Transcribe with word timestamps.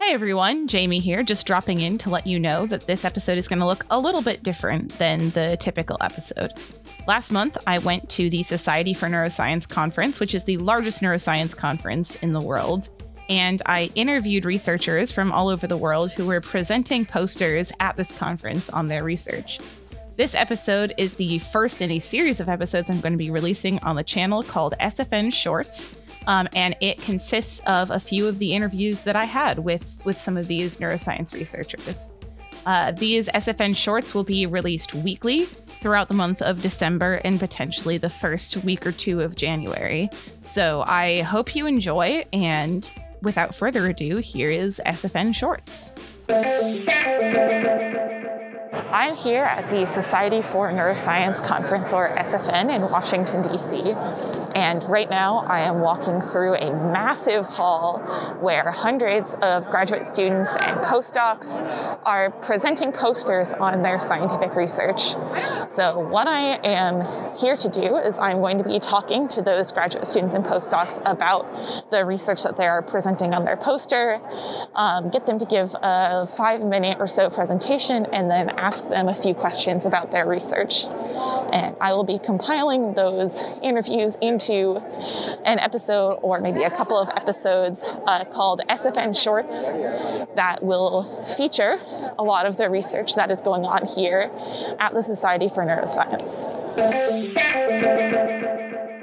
Hey 0.00 0.12
everyone, 0.12 0.68
Jamie 0.68 1.00
here, 1.00 1.22
just 1.22 1.46
dropping 1.46 1.80
in 1.80 1.98
to 1.98 2.10
let 2.10 2.26
you 2.26 2.38
know 2.38 2.66
that 2.66 2.86
this 2.86 3.04
episode 3.04 3.38
is 3.38 3.48
going 3.48 3.58
to 3.58 3.66
look 3.66 3.84
a 3.90 3.98
little 3.98 4.22
bit 4.22 4.42
different 4.42 4.96
than 4.98 5.30
the 5.30 5.56
typical 5.58 5.96
episode. 6.00 6.52
Last 7.08 7.32
month, 7.32 7.58
I 7.66 7.78
went 7.78 8.08
to 8.10 8.30
the 8.30 8.42
Society 8.42 8.94
for 8.94 9.08
Neuroscience 9.08 9.68
conference, 9.68 10.20
which 10.20 10.34
is 10.34 10.44
the 10.44 10.58
largest 10.58 11.00
neuroscience 11.00 11.56
conference 11.56 12.14
in 12.16 12.32
the 12.32 12.40
world, 12.40 12.88
and 13.28 13.62
I 13.66 13.90
interviewed 13.94 14.44
researchers 14.44 15.10
from 15.10 15.32
all 15.32 15.48
over 15.48 15.66
the 15.66 15.76
world 15.76 16.12
who 16.12 16.26
were 16.26 16.40
presenting 16.40 17.04
posters 17.04 17.72
at 17.80 17.96
this 17.96 18.16
conference 18.16 18.70
on 18.70 18.86
their 18.86 19.02
research. 19.02 19.58
This 20.16 20.34
episode 20.34 20.94
is 20.96 21.14
the 21.14 21.38
first 21.38 21.82
in 21.82 21.90
a 21.90 21.98
series 21.98 22.40
of 22.40 22.48
episodes 22.48 22.88
I'm 22.88 23.00
going 23.00 23.12
to 23.12 23.18
be 23.18 23.30
releasing 23.30 23.82
on 23.82 23.96
the 23.96 24.04
channel 24.04 24.42
called 24.42 24.74
SFN 24.80 25.32
Shorts. 25.32 25.94
Um, 26.26 26.48
and 26.54 26.76
it 26.80 27.00
consists 27.00 27.60
of 27.66 27.90
a 27.90 28.00
few 28.00 28.26
of 28.26 28.38
the 28.38 28.52
interviews 28.52 29.02
that 29.02 29.16
I 29.16 29.24
had 29.24 29.60
with 29.60 30.00
with 30.04 30.18
some 30.18 30.36
of 30.36 30.48
these 30.48 30.78
neuroscience 30.78 31.32
researchers. 31.32 32.08
Uh, 32.66 32.90
these 32.90 33.28
SFN 33.28 33.76
shorts 33.76 34.12
will 34.12 34.24
be 34.24 34.44
released 34.44 34.92
weekly 34.92 35.44
throughout 35.44 36.08
the 36.08 36.14
month 36.14 36.42
of 36.42 36.60
December 36.60 37.14
and 37.24 37.38
potentially 37.38 37.96
the 37.96 38.10
first 38.10 38.56
week 38.58 38.84
or 38.84 38.92
two 38.92 39.20
of 39.20 39.36
January. 39.36 40.10
So 40.44 40.82
I 40.86 41.20
hope 41.22 41.54
you 41.54 41.66
enjoy. 41.66 42.24
And 42.32 42.90
without 43.22 43.54
further 43.54 43.86
ado, 43.86 44.16
here 44.16 44.48
is 44.48 44.80
SFN 44.84 45.32
Shorts. 45.32 45.94
I'm 48.92 49.14
here 49.14 49.44
at 49.44 49.70
the 49.70 49.86
Society 49.86 50.42
for 50.42 50.70
Neuroscience 50.70 51.42
Conference, 51.42 51.92
or 51.92 52.08
SFN, 52.16 52.74
in 52.74 52.82
Washington, 52.82 53.42
D.C. 53.42 53.94
And 54.56 54.82
right 54.84 55.10
now, 55.10 55.44
I 55.46 55.64
am 55.64 55.80
walking 55.80 56.18
through 56.18 56.54
a 56.54 56.70
massive 56.90 57.44
hall 57.44 57.98
where 58.40 58.70
hundreds 58.70 59.34
of 59.42 59.66
graduate 59.66 60.06
students 60.06 60.56
and 60.56 60.80
postdocs 60.80 61.60
are 62.06 62.30
presenting 62.30 62.90
posters 62.90 63.50
on 63.50 63.82
their 63.82 63.98
scientific 63.98 64.56
research. 64.56 65.10
So, 65.68 65.98
what 65.98 66.26
I 66.26 66.58
am 66.64 67.04
here 67.36 67.54
to 67.54 67.68
do 67.68 67.98
is 67.98 68.18
I'm 68.18 68.38
going 68.38 68.56
to 68.56 68.64
be 68.64 68.78
talking 68.78 69.28
to 69.28 69.42
those 69.42 69.72
graduate 69.72 70.06
students 70.06 70.32
and 70.32 70.42
postdocs 70.42 71.02
about 71.04 71.90
the 71.90 72.06
research 72.06 72.42
that 72.44 72.56
they 72.56 72.66
are 72.66 72.80
presenting 72.80 73.34
on 73.34 73.44
their 73.44 73.58
poster, 73.58 74.22
um, 74.74 75.10
get 75.10 75.26
them 75.26 75.38
to 75.38 75.44
give 75.44 75.76
a 75.82 76.26
five 76.26 76.62
minute 76.62 76.96
or 76.98 77.06
so 77.06 77.28
presentation, 77.28 78.06
and 78.06 78.30
then 78.30 78.48
ask 78.48 78.88
them 78.88 79.08
a 79.08 79.14
few 79.14 79.34
questions 79.34 79.84
about 79.84 80.12
their 80.12 80.26
research. 80.26 80.84
And 81.52 81.76
I 81.78 81.92
will 81.92 82.04
be 82.04 82.18
compiling 82.18 82.94
those 82.94 83.42
interviews 83.62 84.16
into 84.22 84.45
an 84.50 85.58
episode 85.58 86.18
or 86.22 86.40
maybe 86.40 86.62
a 86.62 86.70
couple 86.70 86.98
of 86.98 87.08
episodes 87.10 87.86
uh, 88.06 88.24
called 88.24 88.60
SFN 88.68 89.20
Shorts 89.20 89.72
that 90.36 90.62
will 90.62 91.24
feature 91.24 91.78
a 92.18 92.22
lot 92.22 92.46
of 92.46 92.56
the 92.56 92.70
research 92.70 93.14
that 93.14 93.30
is 93.30 93.40
going 93.40 93.64
on 93.64 93.86
here 93.86 94.30
at 94.78 94.94
the 94.94 95.02
Society 95.02 95.48
for 95.48 95.64
Neuroscience. 95.64 96.46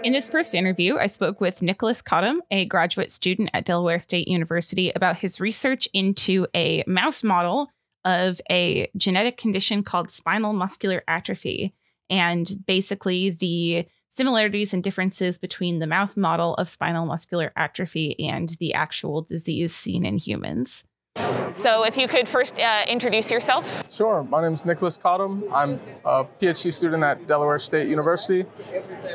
In 0.03 0.11
this 0.11 0.27
first 0.27 0.53
interview, 0.53 0.97
I 0.97 1.07
spoke 1.07 1.39
with 1.39 1.61
Nicholas 1.61 2.01
Cottam, 2.01 2.39
a 2.51 2.65
graduate 2.65 3.11
student 3.11 3.49
at 3.53 3.65
Delaware 3.65 3.99
State 3.99 4.27
University, 4.27 4.91
about 4.95 5.17
his 5.17 5.39
research 5.39 5.87
into 5.93 6.45
a 6.53 6.83
mouse 6.85 7.23
model 7.23 7.69
of 8.03 8.41
a 8.51 8.89
genetic 8.97 9.37
condition 9.37 9.81
called 9.81 10.09
spinal 10.09 10.51
muscular 10.51 11.03
atrophy 11.07 11.73
and 12.09 12.65
basically 12.65 13.29
the 13.29 13.87
similarities 14.15 14.73
and 14.73 14.83
differences 14.83 15.39
between 15.39 15.79
the 15.79 15.87
mouse 15.87 16.15
model 16.15 16.53
of 16.55 16.69
spinal 16.69 17.05
muscular 17.05 17.51
atrophy 17.55 18.19
and 18.19 18.49
the 18.59 18.73
actual 18.73 19.21
disease 19.21 19.75
seen 19.75 20.05
in 20.05 20.17
humans. 20.17 20.83
So, 21.51 21.85
if 21.85 21.97
you 21.97 22.07
could 22.07 22.27
first 22.27 22.59
uh, 22.59 22.85
introduce 22.87 23.29
yourself. 23.29 23.83
Sure. 23.91 24.23
My 24.23 24.41
name 24.41 24.53
is 24.53 24.65
Nicholas 24.65 24.97
Cottom. 24.97 25.43
I'm 25.53 25.79
a 26.03 26.25
PhD 26.25 26.73
student 26.73 27.03
at 27.03 27.27
Delaware 27.27 27.59
State 27.59 27.87
University. 27.87 28.45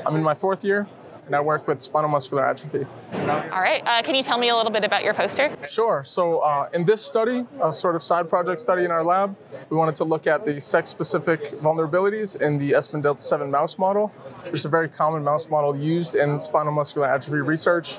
I'm 0.06 0.14
in 0.14 0.22
my 0.22 0.34
fourth 0.34 0.62
year 0.62 0.86
and 1.28 1.36
I 1.36 1.40
work 1.40 1.68
with 1.68 1.82
spinal 1.82 2.08
muscular 2.08 2.44
atrophy. 2.44 2.86
All 3.12 3.60
right. 3.60 3.82
Uh, 3.86 4.02
can 4.02 4.14
you 4.14 4.22
tell 4.22 4.38
me 4.38 4.48
a 4.48 4.56
little 4.56 4.72
bit 4.72 4.82
about 4.82 5.04
your 5.04 5.12
poster? 5.12 5.54
Sure. 5.68 6.02
So, 6.04 6.38
uh, 6.38 6.70
in 6.72 6.86
this 6.86 7.04
study, 7.04 7.46
a 7.62 7.70
sort 7.70 7.96
of 7.96 8.02
side 8.02 8.30
project 8.30 8.62
study 8.62 8.84
in 8.84 8.90
our 8.90 9.04
lab, 9.04 9.36
we 9.68 9.76
wanted 9.76 9.94
to 9.96 10.04
look 10.04 10.26
at 10.26 10.46
the 10.46 10.58
sex 10.58 10.88
specific 10.88 11.52
vulnerabilities 11.52 12.40
in 12.40 12.58
the 12.58 12.72
SMN 12.72 13.02
Delta 13.02 13.20
7 13.20 13.50
mouse 13.50 13.78
model, 13.78 14.08
which 14.44 14.54
is 14.54 14.64
a 14.64 14.70
very 14.70 14.88
common 14.88 15.22
mouse 15.22 15.50
model 15.50 15.76
used 15.76 16.14
in 16.14 16.38
spinal 16.38 16.72
muscular 16.72 17.06
atrophy 17.06 17.42
research. 17.42 17.98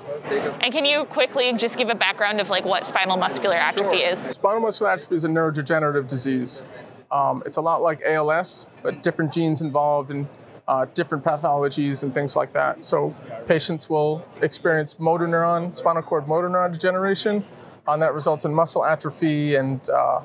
And 0.62 0.74
can 0.74 0.84
you 0.84 1.06
quickly 1.06 1.54
just 1.54 1.78
give 1.78 1.90
a 1.90 1.96
background 1.96 2.42
of 2.42 2.50
like 2.50 2.66
what 2.66 2.86
spinal 2.86 3.18
muscular 3.18 3.56
atrophy 3.56 4.00
sure. 4.00 4.10
is? 4.10 4.20
Spinal 4.20 4.62
muscular 4.62 4.92
atrophy 4.92 5.16
is 5.16 5.24
a 5.24 5.30
neurodegenerative 5.30 6.08
disease. 6.08 6.64
Um, 7.12 7.44
it's 7.46 7.58
a 7.58 7.62
lot 7.62 7.82
like 7.82 8.02
ALS, 8.04 8.68
but 8.82 9.04
different 9.04 9.32
genes 9.32 9.62
involved 9.62 10.12
in 10.12 10.28
uh, 10.70 10.86
different 10.94 11.24
pathologies 11.24 12.04
and 12.04 12.14
things 12.14 12.36
like 12.36 12.54
that. 12.54 12.84
So 12.84 13.14
patients 13.48 13.90
will 13.90 14.24
experience 14.42 15.00
motor 15.00 15.28
neuron, 15.28 15.76
spinal 15.76 16.04
cord 16.04 16.28
motor 16.28 16.48
neuron 16.48 16.72
degeneration, 16.72 17.44
and 17.88 18.02
that 18.04 18.14
results 18.14 18.46
in 18.46 18.54
muscle 18.54 18.86
atrophy 18.86 19.56
and 19.56 19.82
uh, 19.90 20.22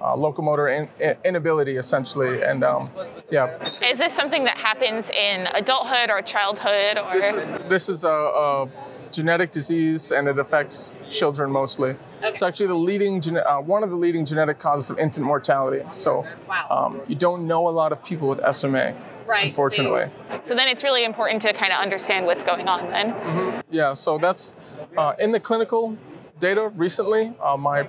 uh, 0.00 0.14
locomotor 0.14 0.68
in, 0.68 0.88
in, 1.00 1.16
inability, 1.24 1.78
essentially. 1.78 2.42
And 2.42 2.62
um, 2.62 2.88
yeah. 3.28 3.58
Is 3.82 3.98
this 3.98 4.14
something 4.14 4.44
that 4.44 4.56
happens 4.56 5.10
in 5.10 5.48
adulthood 5.52 6.10
or 6.10 6.22
childhood? 6.22 6.98
Or 6.98 7.20
this 7.20 7.52
is, 7.52 7.52
this 7.68 7.88
is 7.88 8.04
a, 8.04 8.08
a 8.08 8.68
genetic 9.10 9.50
disease, 9.50 10.12
and 10.12 10.28
it 10.28 10.38
affects 10.38 10.92
children 11.10 11.50
mostly. 11.50 11.90
Okay. 11.90 12.28
It's 12.28 12.42
actually 12.42 12.68
the 12.68 12.74
leading, 12.74 13.20
uh, 13.36 13.56
one 13.58 13.82
of 13.82 13.90
the 13.90 13.96
leading 13.96 14.24
genetic 14.24 14.60
causes 14.60 14.90
of 14.90 14.98
infant 15.00 15.26
mortality. 15.26 15.82
So 15.90 16.24
um, 16.70 17.00
you 17.08 17.16
don't 17.16 17.48
know 17.48 17.66
a 17.66 17.70
lot 17.70 17.90
of 17.90 18.04
people 18.04 18.28
with 18.28 18.40
SMA 18.54 18.94
right. 19.26 19.46
unfortunately. 19.46 20.10
So 20.42 20.54
then 20.54 20.68
it's 20.68 20.82
really 20.82 21.04
important 21.04 21.42
to 21.42 21.52
kind 21.52 21.72
of 21.72 21.78
understand 21.78 22.26
what's 22.26 22.44
going 22.44 22.68
on 22.68 22.90
then. 22.90 23.12
Mm-hmm. 23.12 23.60
Yeah, 23.70 23.94
so 23.94 24.18
that's 24.18 24.54
uh, 24.96 25.14
in 25.18 25.32
the 25.32 25.40
clinical 25.40 25.96
data 26.40 26.68
recently. 26.74 27.34
Uh, 27.40 27.56
my 27.56 27.88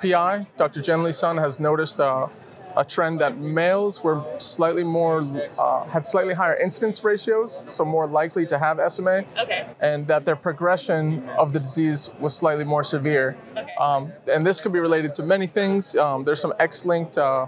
PI, 0.00 0.46
Dr. 0.56 0.80
Jen 0.80 1.02
Lee 1.02 1.12
Sun, 1.12 1.38
has 1.38 1.58
noticed 1.58 2.00
uh, 2.00 2.28
a 2.76 2.84
trend 2.84 3.20
that 3.20 3.36
males 3.38 4.04
were 4.04 4.24
slightly 4.38 4.84
more 4.84 5.22
uh, 5.58 5.84
had 5.86 6.06
slightly 6.06 6.34
higher 6.34 6.56
incidence 6.56 7.02
ratios, 7.02 7.64
so 7.68 7.84
more 7.84 8.06
likely 8.06 8.46
to 8.46 8.58
have 8.58 8.80
SMA, 8.92 9.24
okay. 9.36 9.66
and 9.80 10.06
that 10.06 10.24
their 10.24 10.36
progression 10.36 11.28
of 11.30 11.52
the 11.52 11.60
disease 11.60 12.10
was 12.20 12.36
slightly 12.36 12.64
more 12.64 12.84
severe. 12.84 13.36
Okay. 13.56 13.72
Um, 13.80 14.12
and 14.30 14.46
this 14.46 14.60
could 14.60 14.72
be 14.72 14.78
related 14.78 15.12
to 15.14 15.22
many 15.22 15.46
things. 15.46 15.96
Um, 15.96 16.24
there's 16.24 16.40
some 16.40 16.52
X-linked 16.60 17.18
uh, 17.18 17.46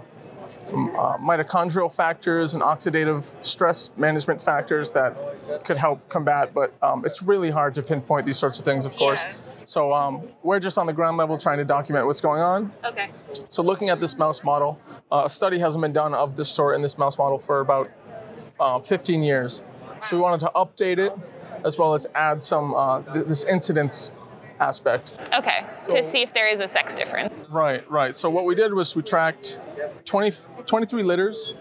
uh, 0.71 1.17
mitochondrial 1.17 1.93
factors 1.93 2.53
and 2.53 2.63
oxidative 2.63 3.33
stress 3.45 3.91
management 3.97 4.41
factors 4.41 4.91
that 4.91 5.15
could 5.65 5.77
help 5.77 6.07
combat, 6.09 6.53
but 6.53 6.73
um, 6.81 7.05
it's 7.05 7.21
really 7.21 7.49
hard 7.49 7.75
to 7.75 7.81
pinpoint 7.81 8.25
these 8.25 8.37
sorts 8.37 8.59
of 8.59 8.65
things, 8.65 8.85
of 8.85 8.95
course. 8.95 9.23
Yeah. 9.23 9.33
So 9.65 9.93
um, 9.93 10.23
we're 10.43 10.59
just 10.59 10.77
on 10.77 10.87
the 10.87 10.93
ground 10.93 11.17
level 11.17 11.37
trying 11.37 11.57
to 11.59 11.65
document 11.65 12.05
what's 12.05 12.21
going 12.21 12.41
on. 12.41 12.73
Okay. 12.83 13.11
So 13.49 13.63
looking 13.63 13.89
at 13.89 13.99
this 13.99 14.17
mouse 14.17 14.43
model, 14.43 14.79
uh, 15.11 15.23
a 15.25 15.29
study 15.29 15.59
hasn't 15.59 15.81
been 15.81 15.93
done 15.93 16.13
of 16.13 16.35
this 16.35 16.49
sort 16.49 16.75
in 16.75 16.81
this 16.81 16.97
mouse 16.97 17.17
model 17.17 17.37
for 17.37 17.59
about 17.59 17.89
uh, 18.59 18.79
15 18.79 19.23
years. 19.23 19.63
So 20.09 20.15
we 20.15 20.21
wanted 20.21 20.39
to 20.41 20.51
update 20.55 20.97
it 20.97 21.13
as 21.63 21.77
well 21.77 21.93
as 21.93 22.07
add 22.15 22.41
some 22.41 22.73
uh, 22.73 23.01
th- 23.13 23.27
this 23.27 23.43
incidence 23.43 24.11
aspect. 24.59 25.17
Okay, 25.33 25.65
so, 25.77 25.93
to 25.93 26.03
see 26.03 26.21
if 26.21 26.33
there 26.33 26.47
is 26.47 26.59
a 26.59 26.67
sex 26.67 26.93
difference. 26.93 27.47
Right, 27.49 27.89
right. 27.89 28.15
So 28.15 28.29
what 28.29 28.45
we 28.45 28.55
did 28.55 28.73
was 28.73 28.95
we 28.95 29.01
tracked 29.01 29.59
20, 30.05 30.31
23 30.65 31.03
litters 31.03 31.55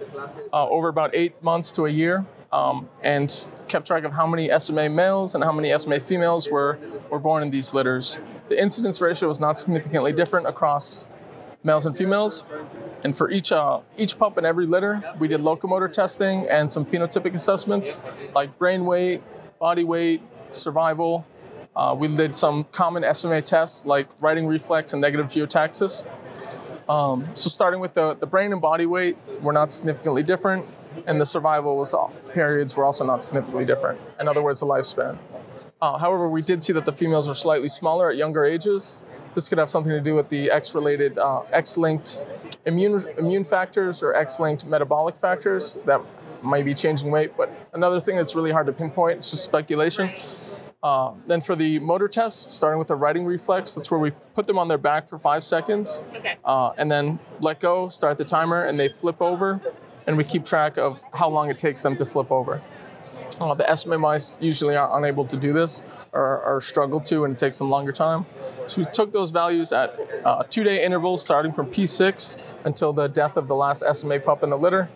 uh, 0.53 0.69
over 0.69 0.89
about 0.89 1.15
eight 1.15 1.43
months 1.43 1.73
to 1.73 1.87
a 1.87 1.91
year. 1.91 2.25
Um, 2.53 2.89
and 3.01 3.47
kept 3.69 3.87
track 3.87 4.03
of 4.03 4.13
how 4.13 4.27
many 4.27 4.51
SMA 4.59 4.89
males 4.89 5.37
and 5.37 5.45
how 5.45 5.53
many 5.53 5.77
SMA 5.79 6.01
females 6.01 6.51
were, 6.51 6.81
were 7.09 7.21
born 7.21 7.45
in 7.45 7.51
these 7.51 7.73
litters. 7.75 8.19
The 8.49 8.61
incidence 8.61 9.01
ratio 9.01 9.29
was 9.29 9.39
not 9.39 9.57
significantly 9.57 10.13
different 10.13 10.49
across 10.49 11.09
males 11.63 11.87
and 11.87 11.97
females. 11.97 12.45
And 13.05 13.17
for 13.17 13.31
each, 13.31 13.53
uh, 13.53 13.81
each 13.97 14.19
pup 14.19 14.37
in 14.39 14.45
every 14.45 14.67
litter, 14.67 15.03
we 15.19 15.29
did 15.29 15.41
locomotor 15.41 15.89
testing 15.89 16.47
and 16.49 16.73
some 16.73 16.85
phenotypic 16.85 17.35
assessments 17.35 18.01
like 18.35 18.59
brain 18.59 18.85
weight, 18.85 19.23
body 19.59 19.85
weight, 19.85 20.23
survival. 20.53 21.27
Uh, 21.77 21.95
we 21.97 22.09
did 22.09 22.35
some 22.35 22.65
common 22.73 23.05
SMA 23.15 23.41
tests 23.43 23.87
like 23.87 24.09
writing 24.21 24.47
reflex 24.47 24.93
and 24.93 25.01
negative 25.01 25.27
geotaxis. 25.27 26.05
Um, 26.91 27.29
so 27.35 27.49
starting 27.49 27.79
with 27.79 27.95
the, 27.95 28.15
the 28.15 28.27
brain 28.27 28.53
and 28.53 28.61
body 28.61 28.85
weight 28.85 29.17
were 29.41 29.53
not 29.53 29.71
significantly 29.71 30.25
different, 30.25 30.67
and 31.07 31.21
the 31.21 31.25
survival 31.25 31.77
was 31.77 31.95
all, 31.95 32.13
periods 32.35 32.77
were 32.77 32.85
also 32.85 33.07
not 33.07 33.23
significantly 33.23 33.65
different. 33.65 34.01
In 34.19 34.27
other 34.27 34.43
words, 34.43 34.59
the 34.59 34.67
lifespan. 34.67 35.17
Uh, 35.81 35.99
however, 35.99 36.29
we 36.29 36.43
did 36.43 36.65
see 36.65 36.73
that 36.73 36.87
the 36.87 36.93
females 36.93 37.29
are 37.29 37.35
slightly 37.35 37.69
smaller 37.69 38.11
at 38.11 38.17
younger 38.17 38.45
ages. 38.45 38.99
This 39.37 39.49
could 39.49 39.59
have 39.59 39.71
something 39.71 39.93
to 39.93 40.01
do 40.01 40.17
with 40.17 40.31
the 40.31 40.51
X-related, 40.51 41.17
uh, 41.17 41.43
X-linked 41.53 42.27
immune 42.67 43.05
immune 43.17 43.45
factors 43.45 44.03
or 44.03 44.13
X-linked 44.13 44.67
metabolic 44.67 45.17
factors 45.17 45.75
that 45.87 46.01
might 46.43 46.65
be 46.65 46.75
changing 46.75 47.13
weight. 47.13 47.37
But 47.37 47.55
another 47.73 48.01
thing 48.01 48.17
that's 48.17 48.35
really 48.35 48.51
hard 48.51 48.67
to 48.67 48.73
pinpoint, 48.73 49.19
it's 49.19 49.31
just 49.31 49.45
speculation, 49.45 50.11
Uh, 50.83 51.13
then 51.27 51.43
for 51.43 51.55
the 51.55 51.79
motor 51.79 52.09
test, 52.09 52.51
starting 52.53 52.79
with 52.79 52.89
the 52.89 52.95
righting 52.97 53.27
reflex, 53.27 53.73
that's 53.75 53.91
where 53.91 54.01
we 54.01 54.11
put 54.35 54.47
them 54.47 54.59
on 54.59 54.67
their 54.69 54.79
back 54.79 55.07
for 55.09 55.19
five 55.19 55.45
seconds, 55.45 56.03
Okay. 56.17 56.37
uh, 56.45 56.71
and 56.79 56.91
then 56.91 57.19
let 57.41 57.61
go, 57.61 57.89
start 57.91 58.17
the 58.17 58.25
timer, 58.25 58.65
and 58.65 58.79
they 58.79 58.89
flip 58.89 59.21
over, 59.21 59.61
and 60.07 60.17
we 60.17 60.25
keep 60.25 60.45
track 60.47 60.79
of 60.79 61.03
how 61.13 61.29
long 61.29 61.51
it 61.51 61.59
takes 61.59 61.83
them 61.83 61.97
to 61.97 62.07
flip 62.07 62.33
over. 62.33 62.63
Uh, 63.39 63.55
the 63.55 63.75
SMA 63.77 63.99
mice 63.99 64.43
usually 64.43 64.75
are 64.77 64.99
unable 64.99 65.25
to 65.27 65.37
do 65.37 65.53
this 65.53 65.85
or, 66.13 66.43
or 66.43 66.61
struggle 66.63 67.01
to, 67.01 67.25
and 67.25 67.35
it 67.35 67.39
takes 67.39 67.59
them 67.59 67.69
longer 67.71 67.93
time. 67.93 68.25
So 68.67 68.81
we 68.83 68.87
took 68.91 69.13
those 69.13 69.31
values 69.31 69.73
at 69.73 69.99
uh, 70.25 70.45
two-day 70.49 70.83
intervals, 70.85 71.23
starting 71.23 71.53
from 71.53 71.67
P6 71.67 72.39
until 72.65 72.93
the 72.95 73.07
death 73.07 73.37
of 73.37 73.49
the 73.49 73.55
last 73.55 73.83
SMA 73.95 74.21
pup 74.21 74.43
in 74.43 74.51
the 74.51 74.59
litter, 74.59 74.91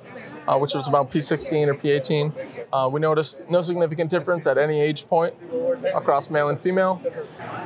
uh, 0.47 0.59
which 0.59 0.75
was 0.75 0.87
about 0.87 1.11
P16 1.11 1.69
or 1.69 1.75
P18. 1.75 2.33
Uh, 2.71 2.89
we 2.93 3.01
noticed 3.01 3.49
no 3.49 3.63
significant 3.63 4.11
difference 4.11 4.47
at 4.47 4.59
any 4.59 4.79
age 4.81 5.07
point 5.09 5.35
across 5.95 6.31
male 6.31 6.49
and 6.49 6.59
female. 6.59 7.01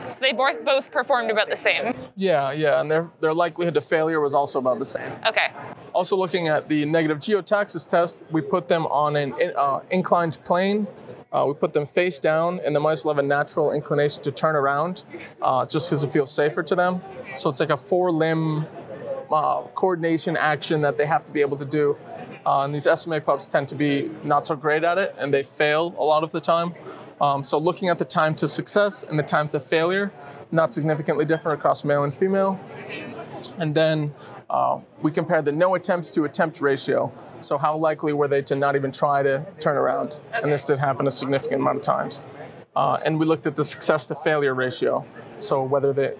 So 0.09 0.20
they 0.20 0.32
both 0.32 0.65
both 0.65 0.91
performed 0.91 1.31
about 1.31 1.49
the 1.49 1.56
same. 1.56 1.94
Yeah, 2.17 2.53
yeah, 2.53 2.81
and 2.81 2.91
their 2.91 3.11
their 3.20 3.35
likelihood 3.35 3.75
to 3.75 3.81
failure 3.81 4.20
was 4.20 4.35
also 4.35 4.59
about 4.59 4.79
the 4.79 4.85
same. 4.85 5.12
Okay. 5.26 5.49
Also, 5.94 6.17
looking 6.17 6.49
at 6.49 6.69
the 6.69 6.85
negative 6.85 7.19
geotaxis 7.19 7.88
test, 7.88 8.19
we 8.31 8.41
put 8.41 8.69
them 8.69 8.87
on 8.87 9.17
an 9.17 9.35
in- 9.41 9.53
uh, 9.56 9.81
inclined 9.91 10.38
plane. 10.44 10.87
Uh, 11.32 11.44
we 11.47 11.55
put 11.55 11.73
them 11.75 11.87
face 11.87 12.19
down, 12.19 12.59
and 12.65 12.75
the 12.75 12.81
mice 12.81 13.05
will 13.05 13.12
have 13.12 13.23
a 13.23 13.26
natural 13.26 13.73
inclination 13.73 14.23
to 14.23 14.32
turn 14.32 14.56
around, 14.56 15.03
uh, 15.43 15.67
just 15.67 15.91
because 15.91 16.03
it 16.03 16.11
feels 16.11 16.32
safer 16.32 16.62
to 16.62 16.75
them. 16.75 17.03
So 17.37 17.50
it's 17.50 17.61
like 17.61 17.71
a 17.71 17.76
four-limb 17.76 18.64
uh, 19.31 19.62
coordination 19.75 20.38
action 20.38 20.81
that 20.81 20.97
they 20.97 21.05
have 21.05 21.25
to 21.26 21.32
be 21.32 21.43
able 21.43 21.59
to 21.59 21.67
do. 21.67 21.99
Uh, 22.47 22.64
and 22.64 22.75
these 22.75 22.87
SMA 22.87 23.21
pups 23.21 23.47
tend 23.47 23.69
to 23.69 23.75
be 23.75 24.09
not 24.25 24.47
so 24.47 24.56
great 24.56 24.85
at 24.85 24.97
it, 24.97 25.14
and 25.19 25.35
they 25.35 25.43
fail 25.43 25.94
a 25.99 26.05
lot 26.05 26.23
of 26.25 26.32
the 26.32 26.41
time. 26.41 26.75
Um, 27.20 27.43
so 27.43 27.59
looking 27.59 27.88
at 27.88 27.99
the 27.99 28.05
time 28.05 28.35
to 28.37 28.49
success 28.49 29.03
and 29.03 29.19
the 29.19 29.23
time 29.23 29.49
to 29.50 29.61
failure, 29.61 30.12
not 30.50 30.73
significantly 30.73 31.25
different 31.25 31.59
across 31.59 31.85
male 31.85 32.05
and 32.05 32.15
female. 32.15 32.59
And 33.59 33.75
then 33.75 34.15
uh, 34.49 34.81
we 35.03 35.11
compared 35.11 35.44
the 35.44 35.53
no 35.53 35.75
attempts 35.75 36.11
to 36.12 36.25
attempt 36.25 36.61
ratio. 36.61 37.12
So 37.41 37.59
how 37.59 37.76
likely 37.76 38.12
were 38.12 38.29
they 38.29 38.43
to 38.43 38.56
not 38.56 38.76
even 38.76 38.93
try 38.93 39.23
to 39.23 39.44
turn 39.61 39.76
around? 39.76 40.19
And 40.32 40.50
this 40.50 40.65
did 40.65 40.79
happen 40.79 41.06
a 41.06 41.11
significant 41.11 41.61
amount 41.61 41.76
of 41.79 41.82
times. 41.82 42.23
Uh, 42.75 42.99
and 43.05 43.19
we 43.19 43.26
looked 43.26 43.47
at 43.47 43.56
the 43.56 43.64
success 43.64 44.06
to 44.06 44.14
failure 44.14 44.55
ratio. 44.55 45.05
So 45.41 45.62
whether 45.62 45.93
they, 45.93 46.14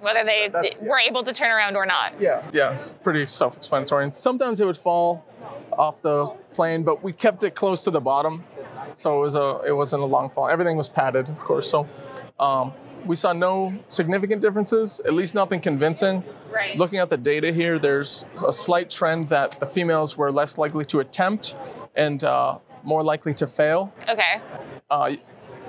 Whether 0.00 0.24
they 0.24 0.48
That's- 0.48 0.78
were 0.80 0.98
able 1.00 1.22
to 1.24 1.32
turn 1.32 1.50
around 1.50 1.76
or 1.76 1.84
not. 1.86 2.14
yeah, 2.20 2.42
yeah, 2.52 2.72
it's 2.72 2.90
pretty 2.90 3.26
self-explanatory. 3.26 4.04
And 4.04 4.14
sometimes 4.14 4.60
it 4.60 4.64
would 4.64 4.76
fall 4.76 5.24
off 5.72 6.00
the 6.02 6.26
plane, 6.54 6.82
but 6.84 7.02
we 7.02 7.12
kept 7.12 7.42
it 7.44 7.54
close 7.54 7.84
to 7.84 7.90
the 7.90 8.00
bottom, 8.00 8.44
so 8.94 9.18
it 9.18 9.20
was 9.20 9.34
a 9.34 9.60
it 9.66 9.72
wasn't 9.72 10.02
a 10.02 10.06
long 10.06 10.30
fall. 10.30 10.48
Everything 10.48 10.76
was 10.76 10.88
padded, 10.88 11.28
of 11.28 11.38
course. 11.38 11.70
So 11.70 11.88
um, 12.38 12.72
we 13.04 13.16
saw 13.16 13.32
no 13.32 13.74
significant 13.88 14.42
differences, 14.42 15.00
at 15.00 15.12
least 15.14 15.34
nothing 15.34 15.60
convincing. 15.60 16.24
Right. 16.52 16.76
Looking 16.76 16.98
at 16.98 17.10
the 17.10 17.16
data 17.16 17.52
here, 17.52 17.78
there's 17.78 18.24
a 18.46 18.52
slight 18.52 18.90
trend 18.90 19.28
that 19.28 19.58
the 19.60 19.66
females 19.66 20.16
were 20.16 20.30
less 20.32 20.58
likely 20.58 20.84
to 20.86 21.00
attempt 21.00 21.54
and 21.94 22.22
uh, 22.24 22.58
more 22.82 23.02
likely 23.02 23.34
to 23.34 23.46
fail. 23.46 23.92
Okay. 24.08 24.40
Uh, 24.90 25.16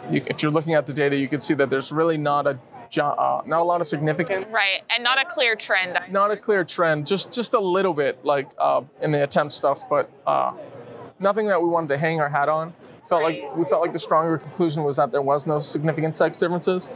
you, 0.10 0.24
if 0.28 0.42
you're 0.42 0.52
looking 0.52 0.74
at 0.74 0.88
the 0.88 0.94
data, 0.94 1.16
you 1.16 1.28
can 1.28 1.42
see 1.42 1.54
that 1.54 1.70
there's 1.70 1.92
really 1.92 2.18
not 2.18 2.48
a 2.48 2.60
uh, 3.00 3.42
not 3.46 3.62
a 3.62 3.64
lot 3.64 3.80
of 3.80 3.88
significance 3.88 4.52
Right. 4.52 4.82
And 4.94 5.02
not 5.02 5.18
a 5.18 5.24
clear 5.24 5.56
trend. 5.56 5.98
not 6.10 6.30
a 6.30 6.36
clear 6.36 6.66
trend, 6.66 7.08
just 7.08 7.32
just 7.32 7.54
a 7.54 7.60
little 7.60 7.94
bit 7.94 8.26
like 8.26 8.50
uh, 8.58 8.82
in 9.02 9.14
the 9.14 9.24
attempt 9.24 9.54
stuff, 9.54 9.88
but 9.90 10.10
uh, 10.28 10.52
nothing 11.20 11.48
that 11.48 11.62
we 11.62 11.70
wanted 11.70 11.88
to 11.90 11.98
hang 11.98 12.20
our 12.20 12.28
hat 12.28 12.50
on. 12.50 12.74
Felt 13.12 13.24
like 13.24 13.42
we 13.58 13.66
felt 13.66 13.82
like 13.82 13.92
the 13.92 14.00
stronger 14.00 14.38
conclusion 14.38 14.86
was 14.86 14.96
that 14.96 15.12
there 15.12 15.22
was 15.22 15.46
no 15.46 15.60
significant 15.60 16.16
sex 16.16 16.38
differences. 16.38 16.90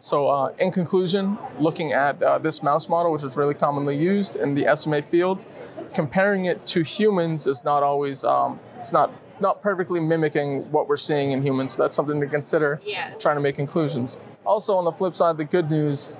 So 0.00 0.26
uh, 0.28 0.52
in 0.58 0.72
conclusion, 0.72 1.38
looking 1.60 1.92
at 1.92 2.20
uh, 2.20 2.38
this 2.38 2.60
mouse 2.60 2.88
model, 2.88 3.12
which 3.12 3.22
is 3.22 3.36
really 3.36 3.54
commonly 3.54 3.96
used 3.96 4.34
in 4.34 4.56
the 4.56 4.66
SMA 4.74 5.02
field, 5.02 5.46
comparing 5.94 6.44
it 6.44 6.66
to 6.66 6.82
humans 6.82 7.46
is 7.46 7.62
not 7.62 7.84
always 7.84 8.24
um, 8.24 8.58
it's 8.78 8.90
not 8.92 9.12
not 9.40 9.62
perfectly 9.62 10.00
mimicking 10.00 10.68
what 10.72 10.88
we're 10.88 10.96
seeing 10.96 11.30
in 11.30 11.40
humans. 11.44 11.74
So 11.74 11.84
that's 11.84 11.94
something 11.94 12.20
to 12.20 12.26
consider 12.26 12.80
Yeah. 12.84 13.14
trying 13.20 13.36
to 13.36 13.40
make 13.40 13.54
conclusions. 13.54 14.16
Also, 14.44 14.74
on 14.74 14.84
the 14.84 14.92
flip 14.92 15.14
side, 15.14 15.36
the 15.36 15.44
good 15.44 15.70
news 15.70 16.16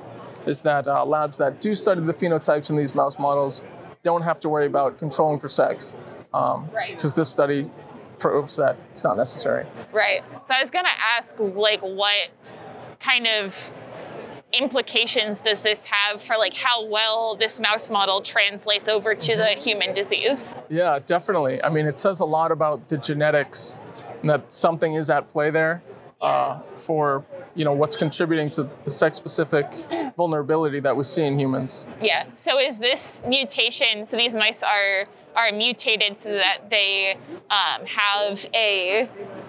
is 0.46 0.60
that 0.60 0.86
uh, 0.86 1.04
labs 1.04 1.38
that 1.38 1.60
do 1.60 1.74
study 1.74 2.00
the 2.02 2.14
phenotypes 2.14 2.70
in 2.70 2.76
these 2.76 2.94
mouse 2.94 3.18
models 3.18 3.64
don't 4.04 4.22
have 4.22 4.38
to 4.42 4.48
worry 4.48 4.66
about 4.66 4.96
controlling 4.96 5.40
for 5.40 5.48
sex, 5.48 5.92
because 6.30 6.62
Right. 6.72 7.14
this 7.16 7.28
study 7.28 7.68
proves 8.20 8.56
that 8.56 8.76
it's 8.92 9.02
not 9.02 9.16
necessary. 9.16 9.66
Right. 9.92 10.22
So 10.46 10.54
I 10.54 10.60
was 10.60 10.70
gonna 10.70 10.88
ask, 11.16 11.36
like, 11.38 11.80
what 11.80 12.28
kind 13.00 13.26
of 13.26 13.72
implications 14.52 15.40
does 15.40 15.62
this 15.62 15.86
have 15.86 16.20
for 16.20 16.36
like 16.36 16.54
how 16.54 16.84
well 16.84 17.36
this 17.36 17.60
mouse 17.60 17.88
model 17.88 18.20
translates 18.20 18.88
over 18.88 19.14
to 19.14 19.36
the 19.36 19.48
human 19.50 19.94
disease? 19.94 20.56
Yeah, 20.68 20.98
definitely. 21.04 21.62
I 21.62 21.68
mean, 21.68 21.86
it 21.86 21.98
says 21.98 22.20
a 22.20 22.24
lot 22.24 22.50
about 22.50 22.88
the 22.88 22.98
genetics 22.98 23.80
and 24.20 24.30
that 24.30 24.52
something 24.52 24.94
is 24.94 25.08
at 25.08 25.28
play 25.28 25.50
there 25.50 25.82
uh, 26.20 26.60
for 26.74 27.24
you 27.54 27.64
know 27.64 27.72
what's 27.72 27.96
contributing 27.96 28.50
to 28.50 28.68
the 28.84 28.90
sex-specific 28.90 29.66
vulnerability 30.16 30.80
that 30.80 30.96
we 30.96 31.04
see 31.04 31.22
in 31.22 31.38
humans. 31.38 31.86
Yeah. 32.02 32.26
So 32.34 32.58
is 32.58 32.78
this 32.78 33.22
mutation? 33.26 34.06
So 34.06 34.16
these 34.16 34.34
mice 34.34 34.62
are 34.62 35.06
are 35.34 35.52
mutated 35.52 36.16
so 36.16 36.30
that 36.32 36.70
they 36.70 37.16
um, 37.50 37.86
have 37.86 38.46
a 38.54 39.08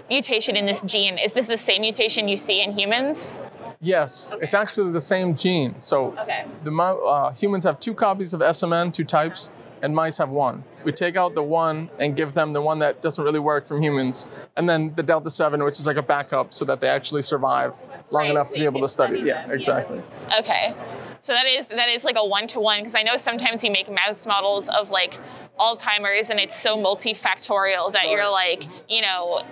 mutation 0.10 0.56
in 0.56 0.66
this 0.66 0.82
gene. 0.82 1.18
Is 1.18 1.34
this 1.34 1.48
the 1.48 1.58
same 1.58 1.82
mutation 1.82 2.28
you 2.28 2.38
see 2.38 2.62
in 2.62 2.74
humans? 2.74 3.40
Yes, 3.80 4.32
it's 4.42 4.54
actually 4.54 4.92
the 4.92 5.02
same 5.02 5.36
gene. 5.36 5.80
So 5.82 6.16
Okay. 6.22 6.46
the 6.64 6.72
uh, 6.72 7.34
humans 7.34 7.64
have 7.66 7.80
two 7.80 7.94
copies 7.94 8.34
of 8.34 8.42
SMN, 8.42 8.94
two 8.94 9.04
types, 9.06 9.50
and 9.82 9.96
mice 9.96 10.20
have 10.20 10.30
one. 10.30 10.64
We 10.84 10.92
take 10.92 11.16
out 11.16 11.34
the 11.34 11.42
one 11.44 11.90
and 11.98 12.16
give 12.16 12.34
them 12.34 12.54
the 12.54 12.62
one 12.62 12.80
that 12.80 13.02
doesn't 13.02 13.24
really 13.24 13.40
work 13.40 13.66
from 13.68 13.82
humans, 13.82 14.32
and 14.56 14.70
then 14.70 14.94
the 14.96 15.02
delta 15.04 15.30
seven, 15.32 15.64
which 15.64 15.80
is 15.80 15.88
like 15.88 15.98
a 15.98 16.04
backup, 16.04 16.54
so 16.54 16.66
that 16.66 16.82
they 16.82 16.88
actually 16.90 17.24
survive 17.24 17.76
long 18.12 18.24
Right, 18.24 18.32
enough 18.32 18.48
so 18.48 18.54
to 18.54 18.60
be 18.60 18.66
able 18.66 18.82
to 18.82 18.88
study. 18.88 19.16
study 19.16 19.28
Yeah, 19.30 19.50
exactly. 19.52 20.02
Okay. 20.40 20.76
So 21.20 21.34
that 21.34 21.46
is 21.48 21.68
that 21.68 21.88
is 21.90 22.04
like 22.04 22.16
a 22.18 22.26
one 22.26 22.48
to 22.48 22.60
one 22.60 22.80
because 22.80 22.96
I 22.96 23.04
know 23.04 23.16
sometimes 23.18 23.64
you 23.64 23.72
make 23.72 23.92
mouse 23.92 24.26
models 24.26 24.70
of 24.70 24.90
like 24.90 25.20
Alzheimer's 25.62 26.30
and 26.30 26.40
it's 26.40 26.60
so 26.60 26.78
multifactorial 26.78 27.94
that 27.94 28.10
you're 28.10 28.30
like, 28.30 28.66
you 28.90 29.02
know, 29.02 29.44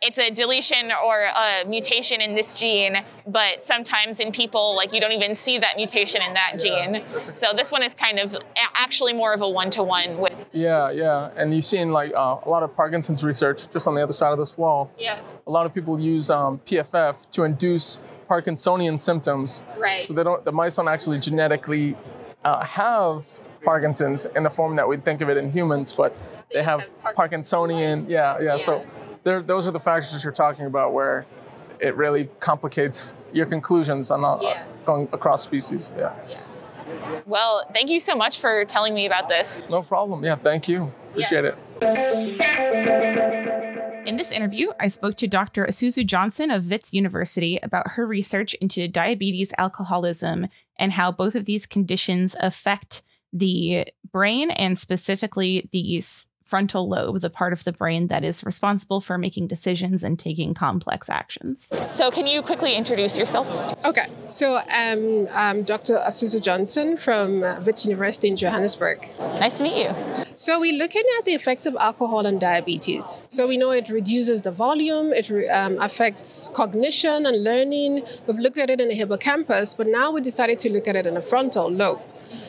it's 0.00 0.18
a 0.18 0.30
deletion 0.30 0.90
or 1.04 1.26
a 1.26 1.64
mutation 1.66 2.20
in 2.20 2.34
this 2.34 2.54
gene, 2.54 3.04
but 3.26 3.60
sometimes 3.60 4.18
in 4.18 4.32
people 4.32 4.74
like 4.74 4.92
you 4.92 5.00
don't 5.00 5.12
even 5.12 5.34
see 5.34 5.58
that 5.58 5.76
mutation 5.76 6.20
in 6.22 6.34
that 6.34 6.58
gene. 6.58 7.04
So 7.32 7.52
this 7.54 7.70
one 7.70 7.82
is 7.82 7.94
kind 7.94 8.18
of 8.18 8.36
actually 8.74 9.12
more 9.12 9.32
of 9.32 9.42
a 9.42 9.48
one 9.48 9.70
to 9.70 9.82
one 9.82 10.18
with 10.18 10.34
Yeah, 10.52 10.90
yeah, 10.90 11.30
and 11.36 11.54
you've 11.54 11.64
seen 11.64 11.92
like 11.92 12.12
uh, 12.14 12.38
a 12.42 12.50
lot 12.50 12.62
of 12.64 12.74
Parkinson's 12.74 13.22
research 13.22 13.70
just 13.70 13.86
on 13.86 13.94
the 13.94 14.02
other 14.02 14.12
side 14.12 14.32
of 14.32 14.38
this 14.38 14.58
wall. 14.58 14.90
yeah. 14.98 15.20
A 15.46 15.50
lot 15.50 15.66
of 15.66 15.74
people 15.74 16.00
use 16.00 16.30
um, 16.30 16.60
PFF 16.66 17.30
to 17.30 17.44
induce 17.44 17.98
Parkinsonian 18.28 18.98
symptoms. 18.98 19.62
Right. 19.76 19.94
So 19.94 20.14
they 20.14 20.24
don't, 20.24 20.44
the 20.44 20.52
mice 20.52 20.76
don't 20.76 20.88
actually 20.88 21.18
genetically 21.20 21.96
uh, 22.44 22.64
have 22.64 23.24
Parkinson's 23.64 24.24
in 24.26 24.42
the 24.42 24.50
form 24.50 24.76
that 24.76 24.86
we'd 24.88 25.04
think 25.04 25.20
of 25.20 25.28
it 25.28 25.36
in 25.36 25.52
humans, 25.52 25.92
but 25.92 26.16
they 26.52 26.62
have 26.62 26.90
have 27.02 27.14
Parkinsonian. 27.14 28.08
Yeah, 28.08 28.38
yeah. 28.40 28.56
So 28.56 28.84
there, 29.24 29.42
those 29.42 29.66
are 29.66 29.70
the 29.70 29.80
factors 29.80 30.22
you're 30.24 30.32
talking 30.32 30.66
about 30.66 30.92
where 30.92 31.26
it 31.80 31.96
really 31.96 32.28
complicates 32.40 33.16
your 33.32 33.46
conclusions 33.46 34.10
on 34.10 34.20
Yeah. 34.42 34.64
going 34.84 35.08
across 35.12 35.42
species. 35.42 35.90
Yeah. 35.96 36.12
Well, 37.26 37.64
thank 37.72 37.88
you 37.90 38.00
so 38.00 38.14
much 38.14 38.38
for 38.38 38.64
telling 38.64 38.94
me 38.94 39.06
about 39.06 39.28
this. 39.28 39.64
No 39.70 39.82
problem. 39.82 40.24
Yeah. 40.24 40.36
Thank 40.36 40.68
you. 40.68 40.92
Appreciate 41.10 41.44
it. 41.44 41.58
In 44.06 44.16
this 44.16 44.32
interview, 44.32 44.72
I 44.80 44.88
spoke 44.88 45.16
to 45.16 45.28
Dr. 45.28 45.64
Asuzu 45.64 46.04
Johnson 46.04 46.50
of 46.50 46.68
Wits 46.68 46.92
University 46.92 47.58
about 47.62 47.92
her 47.92 48.04
research 48.06 48.54
into 48.54 48.88
diabetes, 48.88 49.52
alcoholism, 49.58 50.48
and 50.76 50.92
how 50.92 51.12
both 51.12 51.34
of 51.36 51.44
these 51.44 51.66
conditions 51.66 52.34
affect 52.40 53.02
the 53.32 53.86
brain 54.10 54.50
and 54.50 54.78
specifically 54.78 55.68
the 55.72 56.02
frontal 56.52 56.86
lobe, 56.86 57.18
the 57.20 57.30
part 57.30 57.54
of 57.54 57.64
the 57.64 57.72
brain 57.72 58.08
that 58.08 58.22
is 58.22 58.44
responsible 58.44 59.00
for 59.00 59.16
making 59.16 59.46
decisions 59.46 60.02
and 60.02 60.18
taking 60.18 60.52
complex 60.52 61.08
actions. 61.08 61.72
So 61.88 62.10
can 62.10 62.26
you 62.26 62.42
quickly 62.42 62.74
introduce 62.74 63.16
yourself? 63.16 63.46
Okay, 63.86 64.06
so 64.26 64.56
um, 64.56 65.26
I'm 65.32 65.62
Dr. 65.62 65.94
Asuzu 65.96 66.42
Johnson 66.42 66.98
from 66.98 67.40
Wits 67.64 67.86
University 67.86 68.28
in 68.28 68.36
Johannesburg. 68.36 69.08
Nice 69.40 69.56
to 69.58 69.64
meet 69.64 69.82
you. 69.84 69.94
So 70.34 70.60
we're 70.60 70.76
looking 70.76 71.04
at 71.18 71.24
the 71.24 71.32
effects 71.32 71.64
of 71.64 71.74
alcohol 71.76 72.26
on 72.26 72.38
diabetes. 72.38 73.22
So 73.28 73.46
we 73.46 73.56
know 73.56 73.70
it 73.70 73.88
reduces 73.88 74.42
the 74.42 74.52
volume, 74.52 75.12
it 75.14 75.30
re- 75.30 75.48
um, 75.48 75.78
affects 75.80 76.50
cognition 76.52 77.24
and 77.24 77.42
learning. 77.42 78.04
We've 78.26 78.38
looked 78.38 78.58
at 78.58 78.68
it 78.68 78.78
in 78.78 78.88
the 78.88 78.94
hippocampus, 78.94 79.72
but 79.72 79.86
now 79.86 80.10
we 80.10 80.20
decided 80.20 80.58
to 80.60 80.70
look 80.70 80.86
at 80.86 80.96
it 80.96 81.06
in 81.06 81.14
the 81.14 81.22
frontal 81.22 81.70
lobe. 81.70 82.02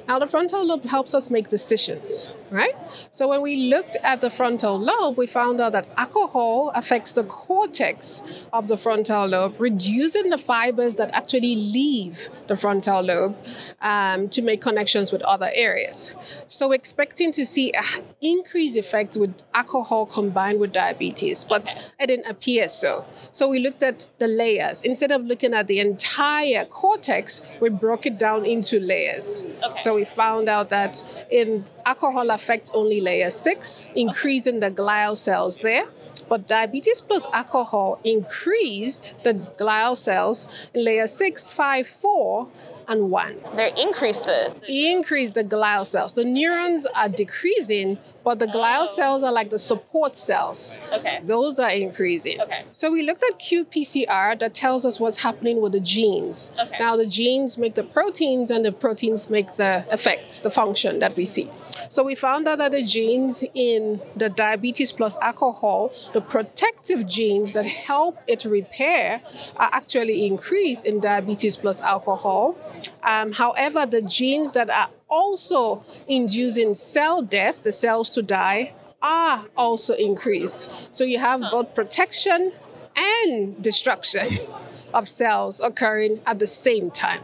Now, 0.08 0.20
the 0.20 0.28
frontal 0.28 0.66
lobe 0.66 0.84
helps 0.84 1.14
us 1.14 1.30
make 1.30 1.50
decisions, 1.50 2.34
right? 2.50 2.76
So, 3.12 3.30
when 3.30 3.42
we 3.42 3.56
looked 3.70 3.96
at 4.04 4.20
the 4.20 4.30
frontal 4.30 4.78
lobe, 4.78 5.18
we 5.18 5.28
found 5.28 5.62
out 5.62 5.72
that 5.72 5.88
alcohol 5.98 6.72
affects 6.76 7.14
the 7.14 7.24
cortex 7.24 8.22
of 8.52 8.68
the 8.68 8.76
frontal 8.76 9.26
lobe, 9.28 9.56
reducing 9.60 10.30
the 10.30 10.38
fibers 10.38 10.96
that 10.96 11.12
actually 11.14 11.56
leave 11.56 12.30
the 12.48 12.58
frontal 12.58 13.02
lobe 13.02 13.38
um, 13.82 14.28
to 14.30 14.42
make 14.42 14.62
connections 14.62 15.12
with 15.14 15.22
other 15.22 15.50
areas. 15.54 16.16
So, 16.50 16.70
we're 16.70 16.76
expecting 16.76 17.32
to 17.32 17.46
see 17.46 17.72
an 17.72 18.04
increased 18.22 18.76
effect 18.78 19.16
with 19.16 19.42
alcohol 19.54 20.06
combined 20.06 20.60
with 20.60 20.74
diabetes, 20.74 21.46
but 21.46 21.94
it 22.00 22.08
didn't 22.08 22.30
appear 22.30 22.68
so. 22.68 23.06
So, 23.32 23.48
we 23.48 23.60
looked 23.60 23.84
at 23.84 24.06
the 24.20 24.28
layers. 24.28 24.82
Instead 24.82 25.12
of 25.12 25.24
looking 25.24 25.54
at 25.54 25.68
the 25.68 25.80
entire 25.80 26.66
cortex, 26.66 27.42
we 27.62 27.70
broke 27.70 28.06
it 28.06 28.20
down 28.20 28.46
into 28.46 28.82
layers. 28.82 29.46
Okay. 29.64 29.76
So, 29.78 29.93
we 29.94 30.06
found 30.06 30.50
out 30.50 30.70
that 30.70 31.26
in 31.30 31.66
alcohol 31.86 32.30
affects 32.30 32.72
only 32.74 33.02
layer 33.02 33.30
six, 33.30 33.90
increasing 33.96 34.60
the 34.60 34.72
glial 34.72 35.16
cells 35.16 35.60
there. 35.60 35.86
But 36.30 36.48
diabetes 36.48 37.02
plus 37.02 37.28
alcohol 37.34 38.00
increased 38.04 39.14
the 39.24 39.34
glial 39.34 39.96
cells 39.96 40.70
in 40.74 40.84
layer 40.84 41.08
six, 41.08 41.52
five, 41.52 41.86
four, 41.86 42.48
and 42.88 43.10
one. 43.10 43.38
They 43.56 43.72
increase 43.78 44.22
the, 44.22 44.54
the 44.68 44.92
increase 44.92 45.32
the 45.32 45.44
glial 45.44 45.86
cells. 45.86 46.14
The 46.14 46.26
neurons 46.26 46.86
are 46.96 47.10
decreasing, 47.10 47.98
but 48.24 48.40
the 48.40 48.48
glial 48.48 48.84
oh. 48.84 48.86
cells 48.86 49.24
are 49.24 49.32
like 49.32 49.50
the 49.50 49.60
support 49.60 50.16
cells. 50.16 50.78
Okay. 50.94 51.20
Those 51.24 51.60
are 51.60 51.72
increasing. 51.72 52.42
Okay. 52.42 52.64
So 52.68 52.92
we 52.92 53.04
looked 53.04 53.24
at 53.24 53.40
qPCR 53.40 54.40
that 54.40 54.54
tells 54.54 54.86
us 54.86 55.00
what's 55.00 55.18
happening 55.18 55.62
with 55.62 55.74
the 55.74 55.80
genes. 55.80 56.52
Okay. 56.60 56.78
Now 56.80 56.96
the 56.96 57.06
genes 57.06 57.58
make 57.58 57.76
the 57.76 57.84
proteins 57.84 58.50
and 58.50 58.64
the 58.64 58.72
proteins 58.72 59.30
make 59.30 59.56
the 59.56 59.86
effects, 59.92 60.42
the 60.42 60.52
function 60.52 61.00
that 61.00 61.16
we 61.16 61.26
see. 61.26 61.50
So 61.90 62.04
we 62.04 62.16
found 62.16 62.48
out 62.48 62.60
that 62.60 62.72
the 62.72 62.84
genes 62.84 63.44
in 63.54 64.02
the 64.16 64.30
diabetes 64.30 64.92
plus 64.92 65.18
alcohol, 65.22 65.92
the 66.14 66.22
protective 66.22 67.06
genes 67.08 67.54
that 67.54 67.66
help 67.66 68.20
it 68.28 68.46
repair 68.46 69.22
are 69.58 69.70
actually 69.72 70.26
increased 70.26 70.86
in 70.86 71.00
diabetes 71.00 71.58
plus 71.58 71.82
alcohol. 71.82 72.58
Um, 73.04 73.34
however, 73.34 73.86
the 73.86 74.02
genes 74.02 74.54
that 74.54 74.70
are 74.70 74.90
also 75.10 75.84
inducing 76.08 76.74
cell 76.74 77.22
death, 77.22 77.64
the 77.64 77.72
cells 77.72 78.10
to 78.12 78.24
die, 78.24 78.74
are 79.02 79.46
also 79.58 79.94
increased. 79.96 80.96
So 80.96 81.04
you 81.04 81.20
have 81.20 81.42
both 81.52 81.76
protection 81.76 82.54
and 82.96 83.62
destruction 83.62 84.28
of 84.94 85.10
cells 85.10 85.60
occurring 85.60 86.22
at 86.26 86.40
the 86.40 86.48
same 86.48 86.90
time. 86.90 87.22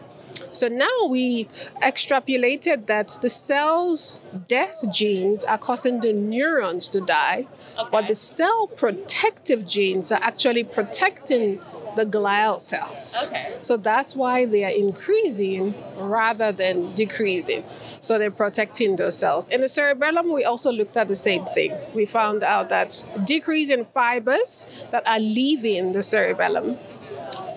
So 0.52 0.68
now 0.68 1.06
we 1.08 1.46
extrapolated 1.82 2.88
that 2.88 3.20
the 3.22 3.30
cells 3.30 4.20
death 4.48 4.84
genes 4.92 5.44
are 5.44 5.58
causing 5.58 6.00
the 6.00 6.12
neurons 6.12 6.90
to 6.90 7.02
die, 7.02 7.48
okay. 7.78 7.90
but 7.92 8.08
the 8.08 8.16
cell 8.16 8.68
protective 8.68 9.66
genes 9.68 10.12
are 10.12 10.20
actually 10.22 10.64
protecting 10.64 11.62
the 11.96 12.06
glial 12.06 12.60
cells. 12.60 13.28
Okay. 13.28 13.52
So 13.62 13.78
that's 13.78 14.16
why 14.16 14.46
they 14.46 14.64
are 14.64 14.76
increasing 14.76 15.74
rather 15.98 16.52
than 16.52 16.94
decreasing. 16.94 17.64
So 18.02 18.18
they're 18.18 18.32
protecting 18.32 18.96
those 18.96 19.18
cells. 19.18 19.50
In 19.50 19.62
the 19.62 19.70
cerebellum, 19.70 20.32
we 20.32 20.44
also 20.44 20.72
looked 20.72 20.96
at 20.98 21.08
the 21.08 21.16
same 21.16 21.46
thing. 21.46 21.76
We 21.94 22.06
found 22.06 22.44
out 22.44 22.70
that 22.70 23.06
decrease 23.26 23.70
in 23.70 23.84
fibers 23.84 24.88
that 24.92 25.08
are 25.08 25.20
leaving 25.20 25.92
the 25.92 26.04
cerebellum 26.04 26.78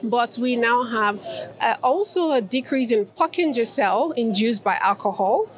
but 0.03 0.37
we 0.41 0.57
now 0.57 0.83
have 0.83 1.25
uh, 1.61 1.77
also 1.83 2.33
a 2.33 2.41
decrease 2.41 2.91
in 2.91 3.07
Purkinje 3.07 3.67
cell 3.67 4.11
induced 4.13 4.65
by 4.65 4.77
alcohol. 4.81 5.49